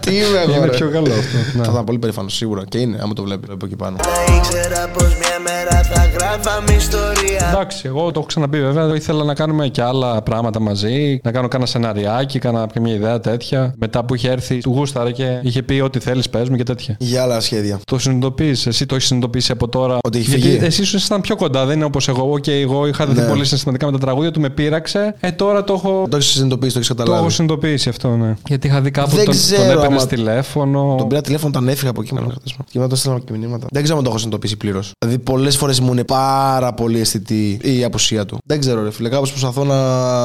[0.00, 0.54] Τι είμαι εγώ.
[0.56, 0.70] Είναι ρε.
[0.76, 1.38] πιο καλό αυτό.
[1.52, 1.66] Θα Ναι.
[1.72, 3.96] ήταν πολύ περήφανο σίγουρα και είναι, άμα το βλέπεις από εκεί πάνω.
[4.00, 8.94] Θα ήξερα πως μια μέρα θα γράφαμε ιστορία Εντάξει, εγώ το έχω ξαναπεί βέβαια.
[8.94, 11.20] Ήθελα να κάνουμε και άλλα πράγματα μαζί.
[11.22, 13.74] Να κάνω κάνα σεναριάκι, κάνα και μια ιδέα τέτοια.
[13.78, 16.96] Μετά που είχε έρθει, του γούσταρε και είχε πει ό,τι θέλεις, πες μου και τέτοια.
[16.98, 17.78] Για άλλα σχέδια.
[17.84, 19.98] Το συνειδητοποιεί, εσύ το έχεις συνειδητοποιήσει από τώρα.
[20.02, 20.64] Ότι έχει Γιατί φύγει.
[20.64, 22.32] εσύ σου ήσασταν πιο κοντά, δεν είναι όπως εγώ.
[22.32, 23.26] Οκ, εγώ είχα δει Ναι.
[23.28, 25.14] πολύ συναισθηματικά με τα τραγούδια του, με πείραξε.
[25.20, 26.06] Ε, τώρα το έχω.
[26.10, 27.20] Το έχεις συνειδητοποιήσει, το έχεις Το καταλάβει.
[27.22, 28.34] έχω συνειδητοποιήσει αυτό, ναι.
[28.48, 30.94] Γιατί είχα δει κάπου Δεν τον, ξέρω τον έπαιρνες άμα- τηλέφωνο.
[30.98, 32.64] Τον πήρα τηλέφωνο όταν έφυγα από εκεί με ένα χτίσμα.
[32.70, 33.66] Και μετά το έστειλα και μηνύματα.
[33.70, 34.92] Δεν ξέρω αν το έχω συνειδητοποιήσει πλήρως.
[34.98, 38.38] Δηλαδή, πολλές φορές μου είναι πάρα πολύ αισθητή η απουσία του.
[38.46, 39.08] Δεν ξέρω, ρε φίλε.
[39.08, 39.76] Κάπως προσπαθώ να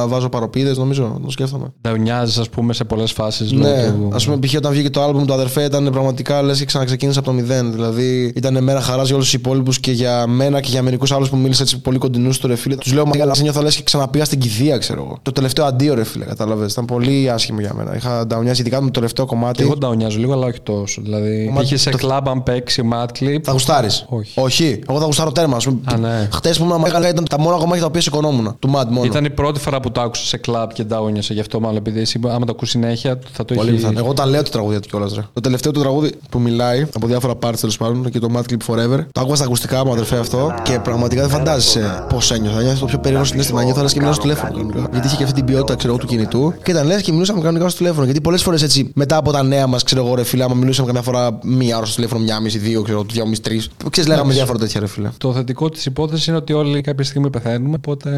[0.06, 1.20] βάζω παροπίδες, νομίζω.
[1.24, 1.72] Το σκέφτομαι.
[1.82, 3.52] Νταουνιάζεις, ας πούμε, σε πολλές φάσεις.
[3.52, 4.54] Ναι, ας πούμε, π.χ.
[4.56, 7.72] όταν βγήκε το album του αδερφέ ήταν πραγματικά λες και ξαναξεκίνησε από το μηδέν.
[7.72, 11.28] Δηλαδή ήταν μέρα χαράς για όλους τους υπόλοιπους και για μένα και για μερικούς άλλους
[11.30, 12.76] που μίλησα έτσι πολύ κοντινούς του ρε φίλε.
[12.76, 15.18] Τους λέω Μα νιώθω λες και ξαναπήγα στην κηδεία, ξέρω εγώ.
[15.22, 16.72] Το τελευταίο αντίο, ρε φίλε, κατάλαβες.
[16.72, 17.96] Ήταν πολύ άσχημο για μένα.
[17.96, 19.56] Είχα νταουνιάσει νταουνιάζει, ειδικά με το τελευταίο κομμάτι.
[19.56, 21.00] Και εγώ νταουνιάζω λίγο, αλλά όχι τόσο.
[21.02, 23.38] Δηλαδή, Μα είχε σε το- κλαμπ αν παίξει mat clip.
[23.42, 24.04] Θα γουστάρεις.
[24.08, 24.40] Όχι.
[24.40, 24.78] Όχι.
[24.88, 25.56] Εγώ θα γουστάρω τέρμα.
[25.84, 26.28] Α, ναι.
[26.32, 28.56] Χτες που ήμουν μεγάλα ήταν τα μόνα κομμάτια τα οποία σηκωνόμουν.
[28.58, 29.04] Του Mad μόνο.
[29.04, 31.32] Ήταν η πρώτη φορά που το άκουσα σε κλαμπ και νταούνιασε.
[31.34, 33.76] Γι' αυτό μάλλον επειδή εσύ, άμα το ακούς συνέχεια, θα το Πολύ έχει.
[33.78, 33.98] πιθανό.
[33.98, 35.06] Εγώ τα λέω το τραγούδια του κιόλα.
[35.32, 38.74] Το τελευταίο του τραγούδι που μιλάει από διάφορα parts τέλος πάντων και το Mad Clip
[38.74, 38.98] Forever.
[39.12, 42.62] Το άκουγα στα ακουστικά μου, αδερφέ αυτό και πραγματικά δεν φαντάζεσαι πώς ένιωθα.
[42.62, 43.62] Νιώθω το πιο περίεργο συνέστημα.
[43.62, 44.52] Νιώθω λες και μιλάω στο τηλέφωνο.
[44.52, 44.88] κανονικά.
[44.92, 47.40] Γιατί είχε και αυτή την ποιότητα ξέρω, εγώ, του κινητού και ήταν λες και μιλούσαμε
[47.40, 48.04] κανονικά στο τηλέφωνο.
[48.04, 50.86] Γιατί πολλές φορές έτσι μετά από τα νέα μας, ξέρω εγώ, ρε φίλε, άμα μιλούσαμε
[50.86, 53.68] καμιά φορά μία ώρα στο τηλέφωνο, μία μισή, δύο, ξέρω, δύο μισή, τρεις.
[53.90, 55.10] Ξέρεις, λέγαμε διάφορα τέτοια, ρε φίλε.
[55.18, 57.74] Το θετικό της υπόθεσης είναι ότι όλοι κάποια στιγμή πεθαίνουμε.
[57.76, 58.10] Οπότε.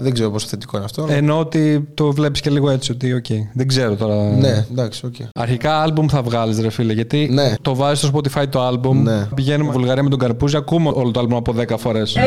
[0.00, 1.02] Δεν ξέρω πόσο θετικό είναι αυτό.
[1.02, 3.26] αλλά- Ενώ ότι το βλέπεις και λίγο έτσι, ότι οκ.
[3.52, 4.14] Δεν ξέρω τώρα.
[4.36, 5.14] Ναι, εντάξει, οκ.
[5.34, 6.92] Αρχικά άλμπουμ θα βγάλεις, ρε φίλε.
[6.92, 7.54] Γιατί Ναι.
[7.62, 9.02] το βάζεις στο Spotify το άλμπουμ.
[9.02, 9.26] Ναι.
[9.34, 12.12] Πηγαίνουμε Βουλγαρία με τον Καρπούζη, ακούμε όλο το άλμπουμ από 10 φορές.
[12.12, 12.20] Το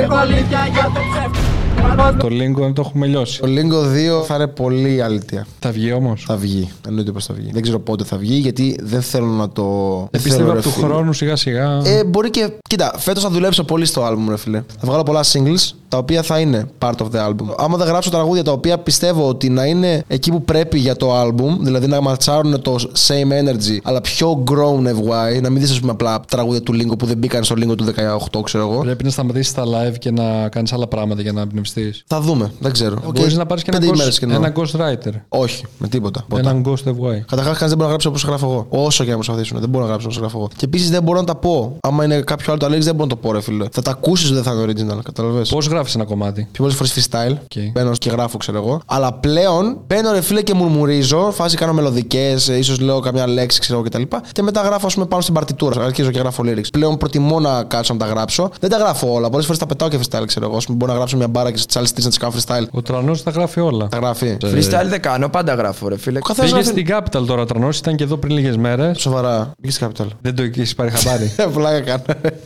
[2.28, 3.40] Lingo το έχουμε λιώσει.
[3.40, 5.48] Το Lingo 2 θα είναι πολύ αλήθεια.
[5.60, 6.24] Θα βγει όμως.
[6.28, 6.72] Θα βγει.
[6.88, 7.50] Εννοείται πως θα βγει.
[7.54, 9.64] Δεν ξέρω πότε θα βγει γιατί δεν θέλω να το.
[10.12, 10.86] δεν Πιστεύω θέλω, από ρε του φίλε.
[10.86, 11.82] χρόνου σιγά σιγά.
[11.86, 12.50] Ε, μπορεί και.
[12.70, 14.58] Κοίτα, φέτος θα δουλέψω πολύ στο album, ρε φίλε.
[14.68, 17.56] Θα βγάλω πολλά singles τα οποία θα είναι part of the album.
[17.58, 21.22] Άμα δεν γράψω τραγούδια τα οποία πιστεύω ότι να είναι εκεί που πρέπει για το
[21.22, 22.76] album, δηλαδή να ματσάρουν το
[23.08, 26.98] same energy, αλλά πιο grown FY, να μην δεις, ας πούμε, απλά τραγούδια του Lingo
[26.98, 27.86] που δεν μπήκαν στο Lingo του
[28.32, 28.82] 18, ξέρω εγώ.
[28.82, 32.04] Πρέπει να σταματήσεις τα live και να κάνεις άλλα πράγματα για να εμπνευστείς.
[32.08, 32.98] Θα δούμε, δεν ξέρω.
[33.16, 34.38] Μπορείς να πάρεις και ένα, Πέντε ghost, ημέρες και εννοώ.
[34.38, 35.14] ένα ghostwriter.
[35.28, 36.26] Όχι, με τίποτα.
[36.28, 36.42] Ποτέ.
[36.42, 37.20] Έναν ghost FY.
[37.28, 38.86] Καταρχάς, κανείς δεν μπορεί να γράψει όπως γράφω εγώ.
[38.86, 39.60] Όσο και να προσπαθήσουν.
[39.60, 40.48] Δεν μπορώ να γράψω όπως γράφω εγώ.
[40.56, 41.78] Και επίσης δεν μπορώ να τα πω.
[41.82, 43.66] Άμα είναι κάποιου άλλου οι λέξεις, δεν μπορώ να το πω, ρε φίλε.
[43.72, 45.00] Θα τα ακούσεις, δεν θα είναι original.
[45.04, 45.42] Κατάλαβες.
[45.50, 46.48] Πώς γράφεις ένα κομμάτι.
[46.52, 47.32] Πιο πολλές φορές freestyle.
[47.32, 47.72] Ok.
[47.72, 48.82] Μπαίνω και γράφω, ξέρω εγώ.
[48.86, 51.32] Αλλά πλέον μπαίνω, ρε φίλε, και μουρμουρίζω.
[51.32, 54.02] Φάση κάνω μελωδικές, ίσως λέω καμιά λέξη, ξέρω εγώ κτλ.
[54.32, 55.84] Και μετά γράφω, ας πούμε, πάνω στην παρτιτούρα.
[55.86, 56.70] Αρχίζω και γράφω lyrics.
[56.72, 58.50] Πλέον προτιμώ να κάτσω να τα γράψω.
[58.60, 59.30] Δεν τα γράφω όλα.
[59.30, 60.58] Πολλές φορές τα πετάω και freestyle, ξέρω εγώ.
[60.58, 62.68] Ας πούμε, μπορώ να γράψω μια μπάρα και στις άλλες τρεις να τις κάνω freestyle.
[62.72, 63.88] Ο Τρανός τα γράφει όλα.
[63.88, 64.38] Τα γράφει.
[64.42, 66.18] Freestyle δεν κάνω, πάντα γράφω, ρε φίλε.
[66.18, 67.04] Ο καθένας Πήγες γράφει.
[67.04, 69.00] στην Capital τώρα ο Τρανός, ήταν και εδώ πριν λίγες μέρες.
[69.00, 69.52] Σοβαρά.
[69.62, 70.06] Πήγε Capital.
[70.22, 71.32] Δεν το έχεις πάρει χαμπάρι.
[71.54, 72.04] Πλάκα κάνω.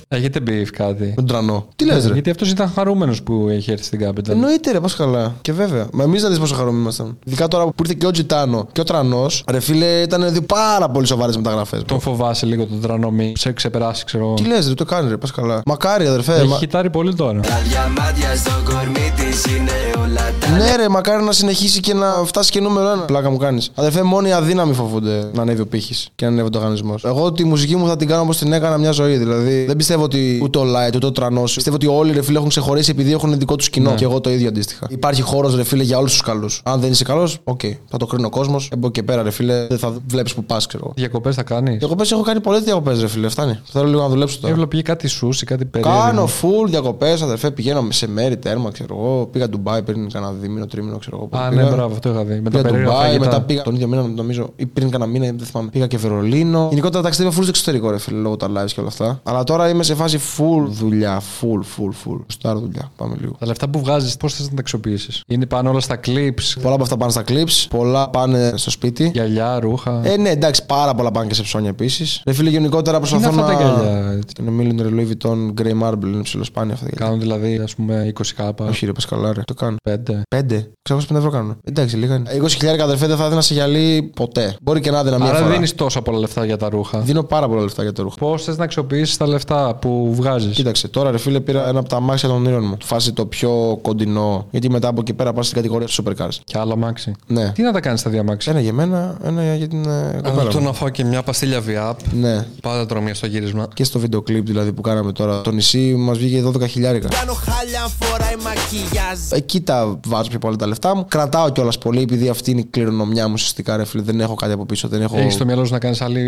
[0.07, 1.03] Έχετε beef κάτι.
[1.03, 1.67] Με τον τρανό.
[1.75, 4.29] Τι λες, ρε; Γιατί αυτός ήταν χαρούμενος που έχει έρθει στην Capital.
[4.29, 5.35] Εννοείται, ρε, πώ καλά.
[5.41, 5.87] Και βέβαια.
[5.93, 7.17] Μα εμείς να δεις πόσο χαρούμενοι ήμασταν.
[7.25, 9.43] Ειδικά τώρα που ήρθε και ο Τζιτάνο και ο Τρανός.
[9.49, 11.81] Ρε φίλε, ήταν δύο πάρα πολύ σοβαρές μεταγραφές.
[11.85, 14.33] Τον φοβάσαι λίγο τον Τρανό, μη σε ξεπεράσει, ξέρω εγώ.
[14.33, 15.61] Τι λες, ρε, το κάνεις, ρε, πας καλά.
[15.65, 16.33] Μακάρι, αδερφέ.
[16.35, 16.57] Έχει Μα...
[16.57, 17.39] χιτάρει πολύ τώρα.
[17.39, 22.51] Διαμάντια στο κορμί της είναι όλα τα Ναι, ρε, μακάρι να συνεχίσει και να φτάσει
[22.51, 23.01] και νούμερο ένα.
[23.01, 23.71] Πλάκα μου κάνεις.
[23.75, 26.95] Αδερφέ, μόνο οι αδύναμοι φοβούνται να ανέβει ο πύχης και να ανέβει ο ανταγωνισμός.
[27.03, 29.17] Εγώ τη μουσική μου θα την κάνω όπως την έκανα μια ζωή.
[29.17, 31.53] Δηλαδή, δεν πιστεύω ότι ούτε ο Light ούτε ο Τρανός.
[31.53, 33.89] Πιστεύω ότι όλοι ρε φίλε έχουν ξεχωρίσει επειδή έχουν δικό τους κοινό.
[33.89, 33.95] Ναι.
[33.95, 34.87] Και εγώ το ίδιο αντίστοιχα.
[34.89, 36.61] Υπάρχει χώρος ρε φίλε για όλους τους καλούς.
[36.65, 38.69] Αν δεν είσαι καλός, οκ, θα το κρίνει ο κόσμος.
[38.73, 40.93] Από εκεί και πέρα, ρε φίλε, δεν θα βλέπεις που πας, ξέρω εγώ.
[40.95, 41.77] Διακοπές θα κάνεις.
[41.77, 43.29] Διακοπές έχω κάνει πολλές διακοπές, ρε φίλε.
[43.29, 43.59] Φτάνει.
[43.63, 44.53] Θέλω λίγο να δουλέψω τώρα.
[44.53, 45.99] Έβλεπε κάτι σούσι, κάτι περίεργο.
[45.99, 47.51] Κάνω full διακοπές, αδερφέ.
[47.51, 49.25] Πηγαίνω σε μέρη τέρμα, ξέρω εγώ.
[49.31, 51.43] Πήγα Ντουμπάι πριν κάνα δίμηνο, τρίμηνο, ξέρω εγώ.
[51.43, 51.63] Α, Πήγα.
[51.63, 52.33] ναι, μπράβο, αυτό είχα δει.
[52.33, 53.25] Με τα Πήγα περίεργα Ντουμπάι, φαγητά.
[53.25, 55.69] μετά πήγα τον ίδιο μήνα, νομίζω, ή πριν κάνα μήνα, δεν θυμάμαι.
[55.69, 56.67] Πήγα και Βερολίνο.
[56.69, 59.19] Γενικότερα ταξίδευα full στο εξωτερικό, ρε φίλε, λόγω τα lives και όλα αυτά.
[59.23, 62.19] Αλλά τώρα είμαι σε φάση full δουλειά, full, full, full.
[62.27, 63.35] Στάρ δουλειά, πάμε λίγο.
[63.39, 66.73] Τα λεφτά που βγάζεις, πώς θες να τα αξιοποιήσεις; Είναι πάνω όλα στα clips, Πολλά
[66.73, 69.09] από αυτά πάνε στα clips, πολλά πάνε στο σπίτι.
[69.13, 70.01] γυαλιά, ρούχα.
[70.03, 72.21] Ε, ναι, εντάξει, πάρα πολλά πάνε και σε ψώνια επίσης.
[72.25, 73.73] Ρε φίλε, γενικότερα Τι είναι προσπαθώ αυτά να.
[73.73, 74.11] τα γυαλιά.
[74.11, 74.33] έτσι.
[74.41, 77.05] Είναι Millionaire Louis Vuitton Grey Marble, είναι ψηλοσπάνια αυτά τα γυαλιά.
[77.05, 78.65] Κάνουν δηλαδή, ας πούμε, 20 κάπα.
[78.65, 79.41] Όχι, ρε, πασκαλά, ρε.
[79.45, 79.75] Το κάνω.
[79.89, 80.21] 5.
[80.35, 80.69] Πέντε.
[80.89, 81.57] 605 ευρώ κάνουν.
[81.63, 82.29] Εντάξει, λίγα είναι.
[82.41, 84.55] 20.000 αδερφέ δεν θα έδινα σε γυαλί ποτέ.
[84.61, 85.49] Μπορεί και να έδινα μία Άρα φορά.
[85.49, 86.99] δίνεις τόσα πολλά λεφτά για τα ρούχα.
[86.99, 88.15] Δίνω πάρα πολλά λεφτά για το ρούχο.
[88.19, 91.89] Πώς θες να αξιοποιήσεις τα λεφτά που βγάζεις; Κοίταξε, τώρα ρε φίλε πήρα ένα από
[91.89, 92.77] τα αμάξια των όνειρων μου.
[92.85, 94.47] Φάση το πιο κοντινό.
[94.51, 96.29] Γιατί μετά από εκεί πέρα πας στην κατηγορία του supercars.
[96.43, 97.11] Και άλλο αμάξι.
[97.27, 97.51] Ναι.
[97.51, 98.49] Τι να τα κάνεις τα διαμάξι.
[98.49, 100.65] Ένα για μένα, ένα για την ε, κοπέλα Αυτό μου.
[100.65, 101.99] να φάω και μια παστίλια βιάπ.
[102.13, 102.45] Ναι.
[102.61, 103.67] Πάντα τρώω μία στο γύρισμα.
[103.73, 105.41] Και στο βίντεο κλιπ δηλαδή που κάναμε τώρα.
[105.41, 107.07] Το νησί μας βγήκε 12 χιλιάρικα.
[107.07, 111.05] Κάνω χάλια αν φοράει μακιγιάζ Εκεί τα βάζω πιο πολύ τα λεφτά μου.
[111.07, 114.03] Κρατάω κιόλας πολύ επειδή αυτή είναι η κληρονομιά μου ουσιαστικά, ρε φίλε.
[114.03, 114.87] Δεν έχω κάτι από πίσω.
[114.87, 115.17] Δεν έχω.
[115.17, 116.19] Έχεις στο μυαλό σου να κάνεις άλλη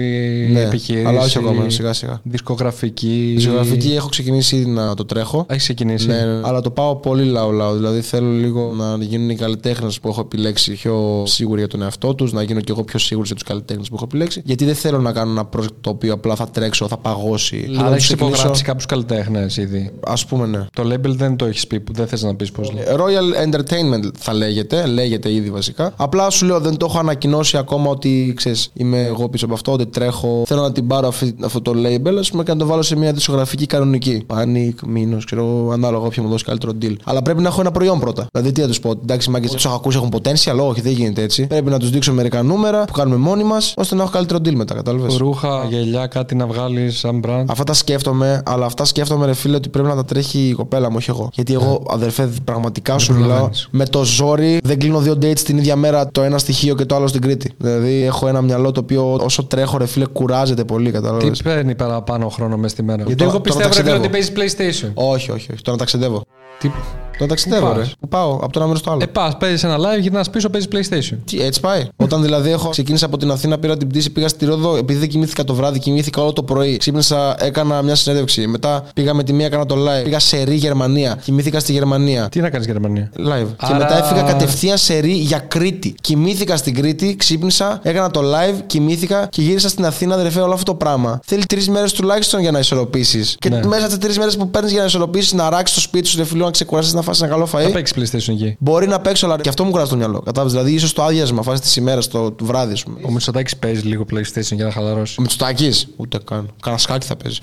[0.51, 1.05] Ναι, επιχείρηση.
[1.05, 2.19] αλλά όχι ακόμα, σιγά σιγά.
[2.23, 3.33] Δισκογραφική.
[3.37, 5.45] Η ζωγραφική έχω ξεκινήσει ήδη να το τρέχω.
[5.49, 6.07] Έχεις ξεκινήσει.
[6.07, 7.73] Ναι, ναι, αλλά το πάω πολύ λαό-λαό.
[7.73, 12.15] Δηλαδή θέλω λίγο να γίνουν οι καλλιτέχνες που έχω επιλέξει πιο σίγουροι για τον εαυτό
[12.15, 14.41] τους, να γίνω κι εγώ πιο σίγουρος για τους καλλιτέχνες που έχω επιλέξει.
[14.45, 17.55] Γιατί δεν θέλω να κάνω ένα project το οποίο απλά θα τρέξω, θα παγώσει.
[17.55, 19.91] Λίγο Άρα να έχεις ξεκινήσω- υπογράψει κάποιους καλλιτέχνες ήδη.
[20.03, 20.65] Α πούμε, ναι.
[20.73, 22.83] Το label δεν το έχεις πει, που δεν θες να πεις πώς λέει.
[22.87, 25.93] Royal Entertainment θα λέγεται, λέγεται ήδη βασικά.
[25.95, 29.71] Απλά σου λέω δεν το έχω ανακοινώσει ακόμα ότι ξέρεις, είμαι εγώ πίσω από αυτό,
[29.71, 30.43] ότι τρέχω.
[30.45, 32.95] Θέλω να την πάρω αυτή, αυτό το label, ας πούμε, και να το βάλω σε
[32.95, 34.25] μια δισκογραφική κανονική.
[34.27, 36.95] Panic, Μήνο, ξέρω, ανάλογα όποια μου δώσει δώσει καλύτερο deal.
[37.03, 38.27] Αλλά πρέπει να έχω ένα προϊόν πρώτα.
[38.31, 41.21] Δηλαδή τι να τους πω, εντάξει, μάγκε τους έχω ακούσει έχουν potential, όχι, δεν γίνεται
[41.21, 41.47] έτσι.
[41.47, 44.53] Πρέπει να τους δείξω μερικά νούμερα που κάνουμε μόνοι μας, ώστε να έχω καλύτερο deal
[44.53, 47.43] μετά, κατάλαβες; Ρούχα, γελιά, κάτι να βγάλεις σαν brand.
[47.47, 50.89] Αυτά τα σκέφτομαι, αλλά αυτά σκέφτομαι, ρε φίλε, ότι πρέπει να τα τρέχει η κοπέλα
[50.89, 51.29] μου, όχι εγώ.
[51.33, 53.67] Γιατί εγώ, αδερφέ, πραγματικά σου μιλάω προλαβαίνεις.
[53.71, 56.95] με το ζόρι δεν κλείνω δύο dates την ίδια μέρα το ένα στοιχείο και το
[56.95, 57.51] άλλο στην Κρήτη.
[57.57, 61.75] Δηλαδή έχω ένα μυαλό το οποίο όσο τρέχω, ρε φίλε, κουράζεται πολύ, κατάλαβες; Τι παίρνει
[61.75, 64.33] παραπάνω χρόνο μες στη μέρα; Γιατί εγώ τώρα- πιστεύω τώρα ρε φίλε, ότι ταξιδεύω.
[64.33, 64.91] παίζει PlayStation.
[64.93, 65.61] Όχι, όχι, όχι.
[65.61, 66.23] Τώρα ταξιδεύω.
[66.59, 66.71] Τι...
[67.17, 67.79] Τώρα ταξιδεύω, Πού ρε.
[67.79, 68.99] πας; Πού πάω, από το ένα μέρος στο άλλο.
[69.03, 71.17] Ε, πας, παίζεις ένα live, γυρνάς πίσω, παίζεις PlayStation.
[71.25, 71.87] Τι, έτσι πάει.
[71.95, 75.09] Όταν δηλαδή έχω ξεκίνησα από την Αθήνα, πήρα την πτήση, πήγα στη Ρόδο, επειδή δεν
[75.09, 76.77] κοιμήθηκα το βράδυ, κοιμήθηκα όλο το πρωί.
[76.77, 78.47] Ξύπνησα, έκανα μια συνέντευξη.
[78.47, 80.03] Μετά πήγα με τη μία, έκανα το live.
[80.03, 81.17] Πήγα σε ρί Γερμανία.
[81.23, 82.29] Κοιμήθηκα στη Γερμανία.
[82.29, 83.47] Τι να κάνεις Γερμανία; Live.
[83.47, 85.95] Και Άρα- μετά έφυγα κατευθείαν σε ρί για Κρήτη.
[86.01, 90.71] Κοιμήθηκα στην Κρήτη, ξύπνησα, έκανα το live, κοιμήθηκα και γύρισα στην Αθήνα, αδερφέ, όλο αυτό
[90.71, 91.19] το πράγμα.
[91.25, 93.35] Θέλει τρεις μέρες τουλάχιστον για να ισορροπήσεις.
[93.39, 93.65] Και Ναι.
[93.65, 96.23] μέσα σε τρεις μέρες που παίρνεις για να ισορροπήσεις, να ράξεις το σπίτι σου, ρε
[96.23, 97.71] φίλο, να ξεκουράσει, να φάσει ένα καλό Θα φαΐ.
[97.73, 98.55] παίξεις PlayStation εκεί.
[98.59, 100.19] Μπορεί να παίξω, αλλά και αυτό μου κουράζει το μυαλό.
[100.21, 100.53] Κατάλαβες.
[100.53, 102.99] Δηλαδή, ίσως το άδειασμα, φάση της ημέρας, το του βράδυ, ας πούμε.
[103.03, 105.15] Ο Μητσοτάκης παίζει λίγο PlayStation για να χαλαρώσει.
[105.19, 106.49] Ο Μητσοτάκης; Ούτε καν.
[106.61, 107.39] Κάνα σκάκι θα παίζει.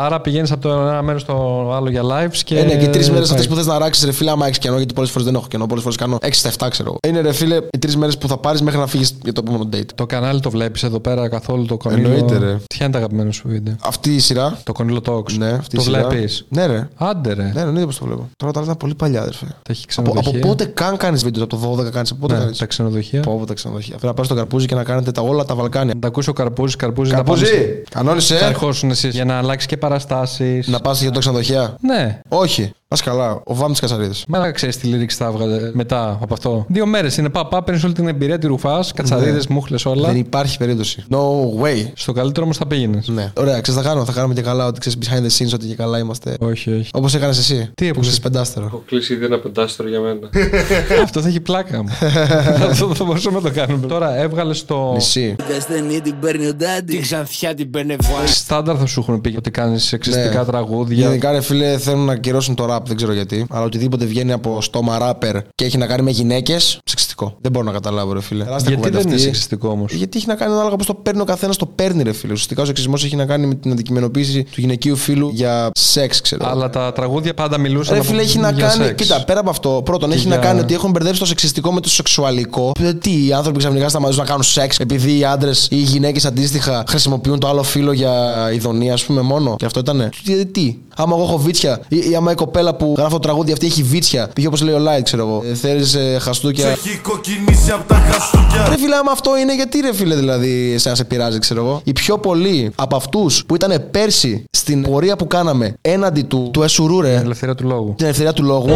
[0.00, 1.34] Άρα πηγαίνεις από το ένα μέρος στο
[1.76, 2.58] άλλο για lives και.
[2.58, 3.36] Ε, ναι, και οι τρεις μέρες πάει.
[3.36, 5.46] αυτές που θες να ράξεις, ρε φίλε, άμα έχεις κενό, γιατί πολλές φορές δεν έχω
[5.48, 6.98] κενό, πολλές φορές κάνω 6 στα 7, ξέρω εγώ.
[7.08, 9.68] Είναι ρε φίλε, οι τρεις μέρες που θα πάρεις μέχρι να φύγεις για το επόμενο
[9.72, 9.86] date.
[9.94, 12.08] Το κανάλι το βλέπεις εδώ πέρα καθόλου το κονίλο.
[12.08, 12.56] Εννοείται, ρε.
[12.74, 14.58] Ποια είναι τα αγαπημένα σου βίντεο; Αυτή η σειρά.
[14.64, 15.32] Το κονίλο Talks.
[15.32, 16.08] Ναι, αυτή το η σειρά.
[16.08, 16.88] βλέπεις; Ναι, ρε.
[16.96, 17.50] Άντε ρε.
[17.54, 18.28] Ναι, εννοείται πω το βλέπω.
[18.36, 19.46] Τώρα τα άλλα ήταν πολύ παλιά, αδερφέ.
[19.46, 20.46] Τα έχει Από, από ξενοδοχεία.
[20.48, 22.10] πότε καν κάνεις βίντεο, από το 12 κάνεις.
[22.10, 23.20] Από πότε Ναι, κάνεις; τα ξενοδοχεία.
[23.26, 23.90] Από τα ξενοδοχεία.
[23.90, 25.94] Πρέπει να πάρεις στο καρπούζι και να κάνετε τα όλα τα Βαλκάνια.
[25.94, 27.10] Να τα ακούσει ο Καρπούζη, Καρπούζη.
[27.10, 27.42] να Καρπούζι!
[27.44, 28.36] πάμε σε- Θα Κανόνισε!
[28.42, 30.68] ερχόσουν εσείς για να αλλάξει και παραστάσεις.
[30.68, 32.20] Να πας για το ξενοδοχεία; Ναι.
[32.28, 32.72] Όχι.
[32.88, 33.40] Πας καλά.
[33.44, 34.14] Ο Βάμ της Κασαρίδη.
[34.28, 37.84] Μέρα ξέρει τι λήριξη θα έβγαλε μετά από αυτό; Δύο μέρες είναι πά, πά παίρνεις
[37.84, 39.54] όλη την εμπειρία, τη ρουφάς, κατσαρίδες, Ναι.
[39.54, 40.08] μούχλες όλα.
[40.08, 41.04] Δεν υπάρχει περίπτωση.
[41.10, 41.16] No
[41.64, 41.86] way.
[41.94, 43.08] Στο καλύτερο όμως θα πήγαινες.
[43.08, 43.32] Ναι.
[43.36, 45.74] Ωραία, ξέρεις, θα κάνουμε, θα κάνουμε και καλά ότι ξέρεις behind the scenes ότι και
[45.74, 46.36] καλά είμαστε.
[46.40, 46.90] Όχι, όχι.
[46.92, 47.70] Όπως έκανες εσύ.
[47.74, 48.82] Τι που έπαιξε; είσαι πεντάστερο.
[48.86, 50.28] κλείσει ήδη ένα πεντάστερο για μένα.
[51.04, 51.88] Αυτό θα έχει πλάκα μου.
[52.70, 53.86] Αυτό θα μπορούσαμε να το κάνουμε.
[53.86, 54.92] Τώρα έβγαλε το.
[54.92, 55.36] Νησί.
[55.48, 56.92] Καστανή την παίρνει ο Ντάντι.
[56.92, 58.26] Την ξανθιά την μπενεβουά.
[58.26, 60.44] Στάνταρ θα σου έχουν πει ότι κάνεις εξαιρετικά Ναι.
[60.46, 61.06] τραγούδια.
[61.06, 63.46] Γενικά, ρε φίλε, θέλουν να ακυρώσουν το ραπ, δεν ξέρω γιατί.
[63.50, 67.36] Αλλά οτιδήποτε βγαίνει από στόμα ράπερ και έχει να κάνει με γυναίκες, σεξιστικό.
[67.40, 68.44] Δεν μπορώ να καταλάβω, ρε φίλε.
[68.44, 69.26] Τεράστια Γιατί κουβέντα δεν είναι αυτή.
[69.26, 72.12] σεξιστικό όμως; Γιατί έχει να κάνει ανάλογα πώς το παίρνει ο καθένας, το παίρνει, ρε
[72.12, 72.32] φίλε.
[72.32, 76.44] Ουσιαστικά ο σεξισμός έχει να κάνει με την αντικειμενοποίηση του γυναικείου φίλου για σεξ, ξέρω.
[76.44, 76.52] εγώ.
[76.52, 77.94] Αλλά τα τραγούδια πάντα μιλούσαν.
[77.94, 78.84] Ρε από- φίλε, έχει να για κάνει.
[78.84, 79.02] σεξ.
[79.02, 81.72] Κοίτα, πέρα από αυτό, πρώτον, Και έχει να για- κάνει ότι έχουν μπερδέψει το σεξιστικό
[81.72, 82.72] με το σεξουαλικό.
[82.82, 86.24] Ε, Τι, οι άνθρωποι ξαφνικά σταματήσουν να κάνουν σεξ επειδή οι άντρες ή οι γυναίκες
[86.24, 88.12] αντίστοιχα χρησιμοποιούν το άλλο φύλλο για
[88.54, 89.56] ειδονία, ας πούμε, μόνο.
[89.58, 90.08] Και αυτό ήτανε.
[90.24, 90.76] Τι, τι.
[91.00, 93.82] Άμα εγώ έχω βίτσια, ή, ή άμα η κοπέλα που γράφω το τραγούδι αυτή έχει
[93.82, 95.42] βίτσια, πήγε όπως λέει ο Light, ξέρω εγώ.
[95.50, 96.68] Ε, Θέλεις ε, χαστούκια.
[96.68, 98.66] Έχει κοκκινήσει από τα χαστούκια.
[98.68, 101.80] Ρε φίλε, άμα αυτό είναι, γιατί ρε φίλε, δηλαδή, εσένα σε πειράζει, ξέρω εγώ.
[101.84, 106.62] Οι πιο πολλοί από αυτούς που ήταν πέρσι στην πορεία που κάναμε έναντι του, του
[106.62, 107.94] Εσουρού, ρε, Ελευθερία του λόγου.
[107.96, 108.68] την ελευθερία του λόγου.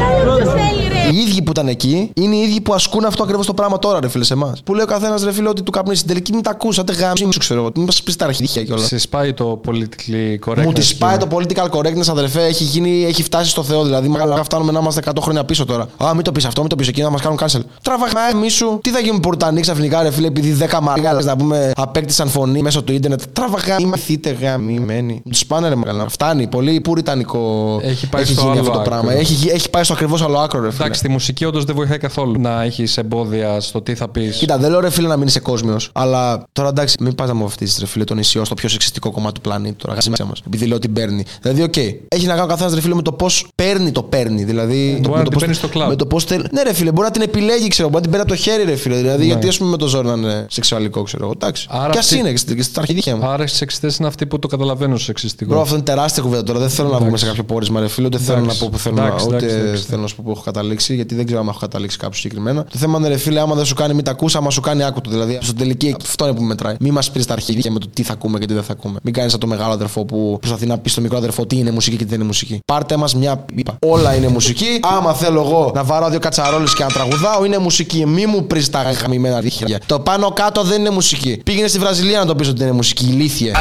[1.12, 4.00] Οι ίδιοι που ήταν εκεί είναι οι ίδιοι που ασκούν αυτό ακριβώς το πράγμα τώρα,
[4.00, 4.62] ρε φίλε, σε εμάς.
[4.64, 7.26] Που λέει ο καθένας, ρε φίλε, ότι του καπνίσει στην τελική μην τα ακούσατε γάμιση,
[7.32, 7.70] σου ξέρω εγώ.
[7.76, 8.86] Μην μας πεις τα αρχίδια κιόλας.
[8.86, 10.62] Σε σπάει το politically correct.
[10.64, 12.44] Μου τη σπάει το political correctness, αδερφέ.
[12.44, 13.84] Έχει, γίνει, έχει φτάσει στο Θεό.
[13.84, 15.88] Δηλαδή, μάλλον φτάνουμε να είμαστε 100 χρόνια πίσω τώρα.
[16.04, 17.60] Α, μην το πεις αυτό, μην το πεις εκείνο, να μας κάνουν cancel.
[17.82, 18.78] Τραβαχά, μη σου.
[18.82, 22.82] Τι θα γίνουν Πουρτανοί ξαφνικά, ρε φίλε, επειδή 10 μαγκάλε να πούμε απέκτησαν φωνή μέσω
[22.82, 23.22] του ίντερνετ.
[23.32, 25.22] Τραβαχά, μη μαθείτε γαμημένοι.
[25.30, 26.08] Τους πάνε, ρε μαγκαλά.
[26.08, 26.46] Φτάνει.
[26.46, 28.90] Πολύ πουριτανικό Έχει πάει στο γίνει άλλο αυτό το άκρο.
[28.90, 29.12] πράγμα.
[29.12, 30.84] Έχει, έχει πάει στο ακριβώς άλλο άκρο, ρε φίλε.
[31.02, 34.36] Εντάξει, τη μουσική όντως δεν βοηθάει καθόλου να έχεις εμπόδια στο τι θα πεις.
[34.36, 35.76] Κοίτα, δεν λέω ρε φίλε να μην είσαι κόσμιο.
[35.92, 38.68] Αλλά τώρα εντάξει, μην πας να μου βαφτίσεις ρε φίλε το νησί ω το πιο
[38.68, 39.74] σεξιστικό κομμάτι του πλανήτη.
[39.74, 40.42] Τώρα γasi μέσα μας.
[40.46, 41.24] Επειδή λέω ότι παίρνει.
[41.42, 41.76] Δηλαδή, οκ.
[42.08, 44.44] Έχει να κάνει ο καθένας ρε φίλε με το πώς παίρνει το παίρνει.
[44.44, 44.98] Δηλαδή.
[45.00, 45.88] Μπορεί με να το την πώς- παίρνεις στο κλαμπ.
[45.88, 46.44] Με το πώς θέλει.
[46.52, 47.88] Ναι, ρε φίλε, μπορεί να την επιλέγει, ξέρω.
[47.88, 48.96] Μπορεί να την παίρνει από το χέρι, ρε φίλε.
[48.96, 51.32] Δηλαδή, γιατί ας πούμε με το ζόρι να είναι σεξουαλικό, ξέρω εγώ.
[51.36, 51.66] Εντάξει.
[51.70, 53.26] Άρα Κι ας αυτή- είναι και στην- και στην αρχιδίχια μου.
[53.26, 55.50] Άρα οι σεξιστές είναι αυτοί που το καταλαβαίνουν στο σεξιστικό.
[55.52, 56.58] Μπρο, αυτό είναι τεράστια κουβέντα τώρα.
[56.58, 58.06] Δεν θέλω να βγούμε σε κάποιο πόρισμα, ρε φίλε.
[58.06, 59.06] Ούτε θέλω να Εντάξει, πω που θέλω να.
[59.06, 59.82] εντάξει, Ούτε εντάξει, εντάξει.
[59.84, 62.64] θέλω να σου πω που έχω καταλήξει, γιατί δεν ξέρω αν έχω καταλήξει κάποιο συγκεκριμένα.
[62.64, 64.84] Το θέμα είναι, ρε φίλε, άμα δεν σου κάνει, μην τα ακούσει, άμα σου κάνει
[64.84, 65.10] άκου το.
[65.10, 66.76] Δηλαδή, στο τελική, αυτό είναι που μετράει.
[66.80, 68.98] Μην μα πει τα αρχίδια με το τι θα ακούμε και τι δεν θα ακούμε.
[69.02, 71.70] Μην κάνει σαν το μεγάλο αδερφό που προσπαθεί να πει στο μικρό αδερφό τι είναι
[71.70, 72.60] μουσική και τι δεν είναι μουσική.
[72.64, 73.76] Πάρτε μα μια πίπα.
[73.86, 74.80] Όλα είναι μουσική.
[74.82, 78.06] Άμα θέλω εγώ να βαρώ δύο κατσαρόλε και να τραγουδάω, είναι μουσική.
[78.06, 79.80] Μη μου πει τα χαμημένα δίχτυα.
[79.86, 81.40] Το πάνω κάτω δεν είναι μουσική.
[81.44, 83.04] Πήγαινε στη Βραζιλία να το πει ότι είναι μουσική.
[83.04, 83.52] Ηλίθιε.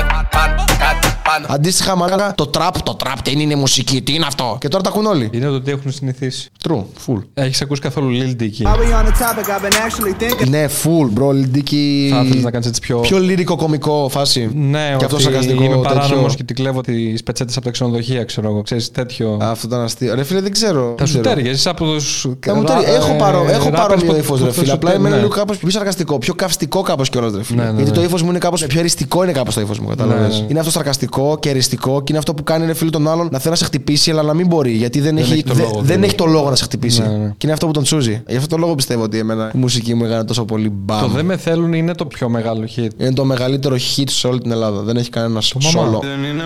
[1.48, 4.02] Αντίστοιχα, μάλλον το τραπ, το τραπ δεν είναι μουσική.
[4.02, 4.58] Τι είναι αυτό.
[4.60, 5.30] Και τώρα τα ακούν όλοι.
[5.32, 6.50] Είναι το ότι έχουν συνηθίσει.
[6.68, 7.22] True, full.
[7.34, 10.50] Έχεις ακούσει καθόλου Lil Dicky; While we on the topic, I've been actually thinking.
[10.50, 11.34] Ναι, full, bro.
[11.34, 12.10] Λιντίκι.
[12.12, 13.00] Θα ήθελες να κάνεις έτσι πιο.
[13.00, 14.50] Πιο λυρικό κομικό φάση.
[14.56, 15.64] Ναι, και αυτό ότι σαρκαστικό.
[15.64, 16.36] είμαι παράνομος τέτοιο.
[16.36, 18.62] και την κλέβω τις πετσέτες από τα ξενοδοχεία, ξέρω εγώ.
[18.62, 19.38] Ξέρεις τέτοιο.
[19.42, 20.16] Αυτό ήταν αστείο.
[20.16, 20.82] Ρε φίλε, δεν ξέρω.
[20.82, 21.36] Θα δεν σου ξέρω.
[21.36, 22.28] τέριαζε από τους.
[22.40, 22.96] Θα μου τέριαζε.
[22.96, 24.72] Έχω, παρό, έχω παρόμοιο ύφος, ρε φίλε.
[24.72, 25.16] Απλά είμαι ναι.
[25.16, 27.64] λίγο κάπως πιο σαρκαστικό, πιο καυστικό κάπως κιόλα, ρε φίλε.
[27.64, 27.96] Ναι, ναι, Γιατί ναι.
[27.98, 30.34] το ύφος μου είναι κάπως πιο αριστικό, είναι κάπως το ύφος μου, κατάλαβες.
[30.34, 30.46] Ναι, ναι.
[30.50, 33.28] Είναι αυτό σαρκαστικό, σεξιστικό και εριστικό και είναι αυτό που κάνει ρε φίλο τον άλλον
[33.32, 34.72] να θέλει να σε χτυπήσει, αλλά να μην μπορεί.
[34.72, 36.06] Γιατί δεν, έχει, έχει το δε- λόγο, δεν δηλαδή.
[36.06, 37.02] έχει το λόγο να σε χτυπήσει.
[37.02, 37.28] Ναι, ναι.
[37.30, 38.24] Και είναι αυτό που τον τσούζει.
[38.28, 41.00] Γι' αυτό το λόγο πιστεύω ότι εμένα η μουσική μου έκανε τόσο πολύ μπαμ.
[41.02, 42.88] Το δεν με θέλουν είναι το πιο μεγάλο hit.
[42.98, 44.82] Είναι το μεγαλύτερο hit σε όλη την Ελλάδα.
[44.82, 45.42] Δεν έχει κανένα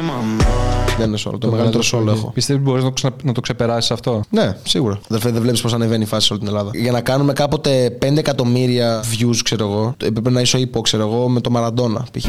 [0.01, 0.74] μαμά.
[0.95, 0.97] Solo.
[0.99, 1.39] Δεν είναι solo.
[1.39, 2.31] Το μεγαλύτερο solo έχω.
[2.33, 4.99] Πιστεύεις μπορείς να, το ξενα- να το ξεπεράσεις αυτό; Ναι, σίγουρα.
[5.09, 6.69] Αδερφέ, δεν βλέπεις πώς ανεβαίνει η φάση σε όλη την Ελλάδα.
[6.73, 11.03] Για να κάνουμε κάποτε 5 εκατομμύρια views, ξέρω εγώ, έπρεπε να είσαι ο ύπο, ξέρω
[11.03, 12.05] εγώ, με το Μαραντόνα.
[12.11, 12.25] π.χ.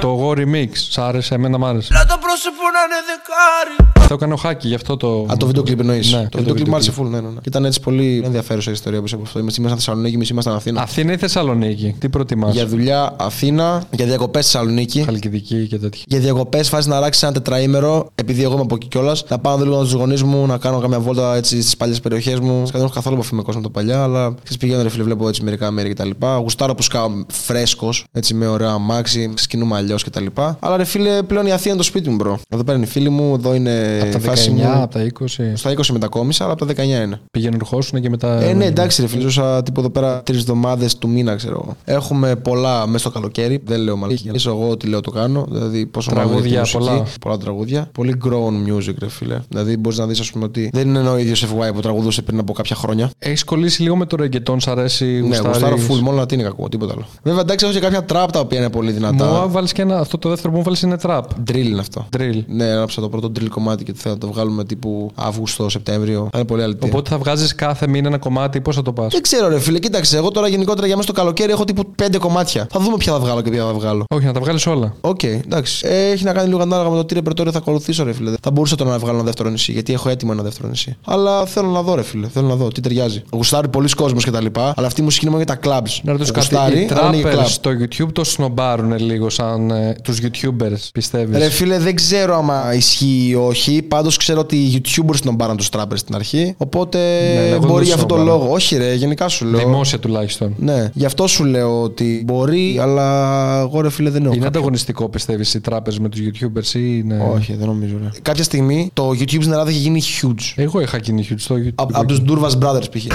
[0.00, 0.68] Το εγώ remix.
[0.72, 1.92] Σ' άρεσε, εμένα μ' άρεσε.
[1.92, 3.76] Να το πρόσωπο να είναι δεκάρι.
[4.08, 5.26] Το έκανε ο Χάκη, γι' αυτό το.
[5.32, 7.34] Α, το βίντεο κλιπ εννοείς; Ναι, το βίντεο κλιπ μου άρεσε full, ναι, ναι, ναι.
[7.34, 9.38] Και ήταν έτσι πολύ ενδιαφέρουσα η ιστορία που από αυτό.
[9.38, 10.82] Εμείς ήμασταν Θεσσαλονίκη, εμείς ήμασταν Αθήνα.
[10.82, 15.02] Αθήνα ή Θεσσαλονίκη; Τι προτιμάς; Για δουλειά Αθήνα, για διακοπές Θεσσαλονίκη.
[15.02, 16.02] Χαλκιδική και τέτοια.
[16.06, 19.24] Για διακοπές, φάση να αλλάξει ένα τετραήμερο, επειδή εγώ είμαι από εκεί κιόλας.
[19.28, 22.38] Να πάω λίγο με τους γονείς μου, να κάνω καμιά βόλτα έτσι στις παλιές περιοχές
[22.40, 22.62] μου.
[22.72, 25.42] Δεν έχω καθόλου επαφή με κόσμο το παλιά, αλλά ξέρεις πηγαίνω ρε φίλε, βλέπω έτσι
[25.42, 26.10] μερικά μέρη κτλ.
[26.40, 30.26] Γουστάρω που σκάω φρέσκος, έτσι με ωραία αμάξι, ξεκινούμε αλλιώς κτλ.
[30.58, 32.38] Αλλά ρε φίλε, πλέον η Αθήνα είναι το σπίτι μου, bro.
[32.54, 34.82] Εδώ πέρα είναι οι φίλοι μου, εδώ είναι Από η τα φάση 19, μου.
[34.82, 35.26] από τα 20.
[35.54, 37.20] Στα 20 μετακόμισα, αλλά από τα 19 είναι.
[37.30, 38.42] Πηγαίνουν ερχόσουν και μετά.
[38.42, 41.76] Ε, ναι, εντάξει, ρε φίλε, ζούσα τύπου εδώ πέρα τρεις εβδομάδες του μήνα, ξέρω εγώ.
[41.98, 43.60] Έχουμε πολλά μέσα στο καλοκαίρι.
[43.64, 44.32] Δεν λέω μαλακία.
[44.34, 45.46] Είσαι εγώ ό,τι λέω το κάνω.
[45.50, 46.90] Δηλαδή, πόσο μάλλον Τραγούδια, για τη μουσική.
[46.92, 47.06] πολλά.
[47.20, 47.88] Πολλά τραγούδια.
[47.92, 49.38] Πολύ grown music, ρε φίλε.
[49.48, 52.38] Δηλαδή, μπορείς να δεις, ας πούμε, ότι δεν είναι ο ίδιος FY που τραγουδούσε πριν
[52.38, 53.10] από κάποια χρόνια.
[53.18, 55.04] Έχεις κολλήσει λίγο με το reggaeton, σ' αρέσει.
[55.04, 57.06] Ναι, γουστάρεις; γουστάρω full, μόνο λατίνικα ακούω, τίποτα άλλο.
[57.22, 59.46] Βέβαια, εντάξει, έχω και κάποια trap τα οποία είναι πολύ Μου δυνατά.
[59.48, 59.98] βάλει και ένα.
[59.98, 61.22] Αυτό το δεύτερο που μου βάλει είναι trap.
[61.50, 62.06] Drill είναι αυτό.
[62.16, 62.43] Drill.
[62.48, 66.28] Ναι, έγραψα το πρώτο drill κομμάτι και θέλω να το βγάλουμε τύπου Αύγουστο, Σεπτέμβριο.
[66.32, 66.88] Θα είναι πολύ αλήθεια.
[66.88, 69.78] Οπότε θα βγάζεις κάθε μήνα ένα κομμάτι, πώς θα το πας; Δεν ξέρω, ρε φίλε,
[69.78, 70.16] κοίταξε.
[70.16, 72.66] Εγώ τώρα γενικότερα για μέσα στο καλοκαίρι έχω τύπου πέντε κομμάτια.
[72.70, 74.04] Θα δούμε ποια θα βγάλω και ποια θα βγάλω.
[74.14, 74.94] Όχι, να τα βγάλεις όλα.
[75.00, 75.86] Οκ, εντάξει.
[75.88, 78.32] Ε, έχει να κάνει λίγο ανάλογα με το τι ρεπερτόριο θα ακολουθήσω, ρε φίλε.
[78.42, 80.96] Θα μπορούσα τώρα να βγάλω ένα δεύτερο νησί, γιατί έχω έτοιμο ένα δεύτερο νησί.
[81.04, 82.28] Αλλά θέλω να δω, ρε φίλε.
[82.28, 83.22] Θέλω να δω τι ταιριάζει.
[83.32, 84.46] Γουστάρει πολλοί κόσμο κτλ.
[84.74, 86.00] Αλλά αυτή η μουσική είναι μόνο για τα clubs.
[86.02, 86.46] Να ρωτήσω κάτι.
[86.46, 87.48] Γουστάρει, Οι αλλά είναι για trappers club.
[87.48, 92.74] στο YouTube το σνομπάρουν λίγο σαν ε, τους YouTubers, πιστεύεις; Ρε φίλε, δεν ξέρω άμα
[92.74, 93.82] ισχύει ή όχι.
[93.82, 96.54] Πάντως ξέρω ότι οι YouTubers τον πάραν τους trappers στην αρχή.
[96.56, 98.38] Οπότε Ναι, εγώ δεν μπορεί το για αυτό το σνομπάρω.
[98.38, 98.52] λόγο.
[98.52, 99.58] Όχι, ρε, γενικά σου λέω.
[99.58, 100.54] Δημόσια τουλάχιστον.
[100.58, 104.34] Ναι, γι' αυτό σου λέω ότι μπορεί, αλλά εγώ ρε φίλε δεν έχω.
[104.34, 107.30] Είναι κάποιο- ανταγωνιστικό, πιστεύεις, οι trappers με τους YouTubers ή είναι.
[107.34, 107.94] Όχι, δεν νομίζω.
[108.02, 108.08] Ρε.
[108.22, 110.52] Κάποια στιγμή το YouTube στην Ελλάδα έχει γίνει huge.
[110.56, 111.72] Εγώ είχα γίνει huge στο YouTube.
[111.92, 113.06] Από τους Ντούρβα Brothers π.χ.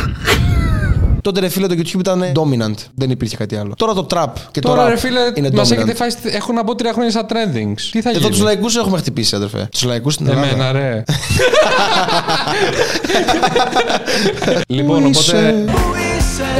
[1.21, 2.75] Τότε ρε φίλε το YouTube ήταν dominant.
[2.95, 3.73] Δεν υπήρχε κάτι άλλο.
[3.77, 5.71] Τώρα το trap και το Τώρα rap ρε φίλε, είναι μας dominant.
[5.71, 6.09] έχετε φάει.
[6.23, 7.81] Έχουν από τρία χρόνια στα trendings.
[7.91, 9.67] Τι θα Εδώ γίνει; τους λαϊκούς έχουμε χτυπήσει, αδερφέ.
[9.71, 10.47] Τους λαϊκούς στην Ελλάδα.
[10.47, 11.03] Εμένα, ρε.
[14.67, 15.65] λοιπόν, Πού οπότε.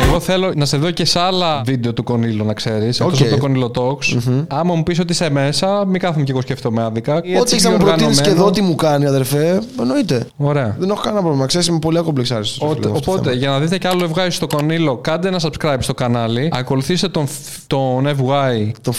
[0.10, 3.00] Είσαι; Εγώ θέλω να σε δω και σε άλλα βίντεο του Κονίλο, να ξέρεις.
[3.00, 3.26] Εκτός Οκ.
[3.28, 4.18] από το Κονίλο Talks.
[4.48, 7.16] Άμα μου πεις ότι είσαι μέσα, μην κάθομαι και εγώ σκέφτομαι άδικα.
[7.16, 9.62] Ό,τι έχεις να μου προτείνεις και εδώ τι μου κάνει, αδερφέ.
[9.80, 10.26] Εννοείται.
[10.38, 10.76] Ωραία.
[10.80, 11.46] Δεν έχω κανένα πρόβλημα.
[11.46, 12.70] Ξέρεις, είμαι πολύ ακομπλεξάριστος.
[12.70, 16.50] Ότε- Οπότε, για να δείτε και άλλο ευγάι στο Κονίλο, κάντε ένα subscribe στο κανάλι.
[16.54, 18.72] Ακολουθήστε τον, Φ- τον FY.
[18.82, 18.94] Το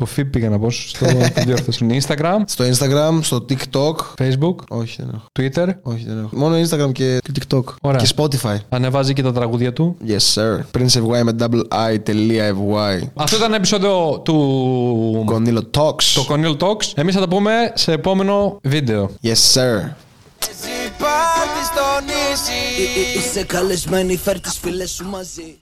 [0.00, 1.06] Το FIP πήγα να πω στο
[1.46, 2.04] διόρθωσης.
[2.06, 3.94] Instagram, Στο Instagram, στο TikTok.
[4.18, 5.26] Facebook, Όχι, δεν έχω.
[5.38, 6.28] Twitter; Όχι, δεν έχω.
[6.32, 7.64] Μόνο Instagram και και TikTok.
[7.80, 8.00] Ωραία.
[8.00, 8.56] Και Spotify.
[8.68, 10.78] Ανεβάζει και τα τραγούδια του; Yes, sir.
[10.78, 13.08] Prince FY με double I.fy.
[13.14, 16.02] Αυτό ήταν ένα επεισόδιο του Κονίλο Talks.
[16.14, 16.92] το Cornel Talks.
[16.94, 19.10] Εμείς θα τα πούμε σε επόμενο βίντεο.
[19.22, 19.90] Yes, sir.
[20.98, 25.58] Πάρτι στο νησί Είσαι καλεσμένη, φέρ τις φίλες σου μαζί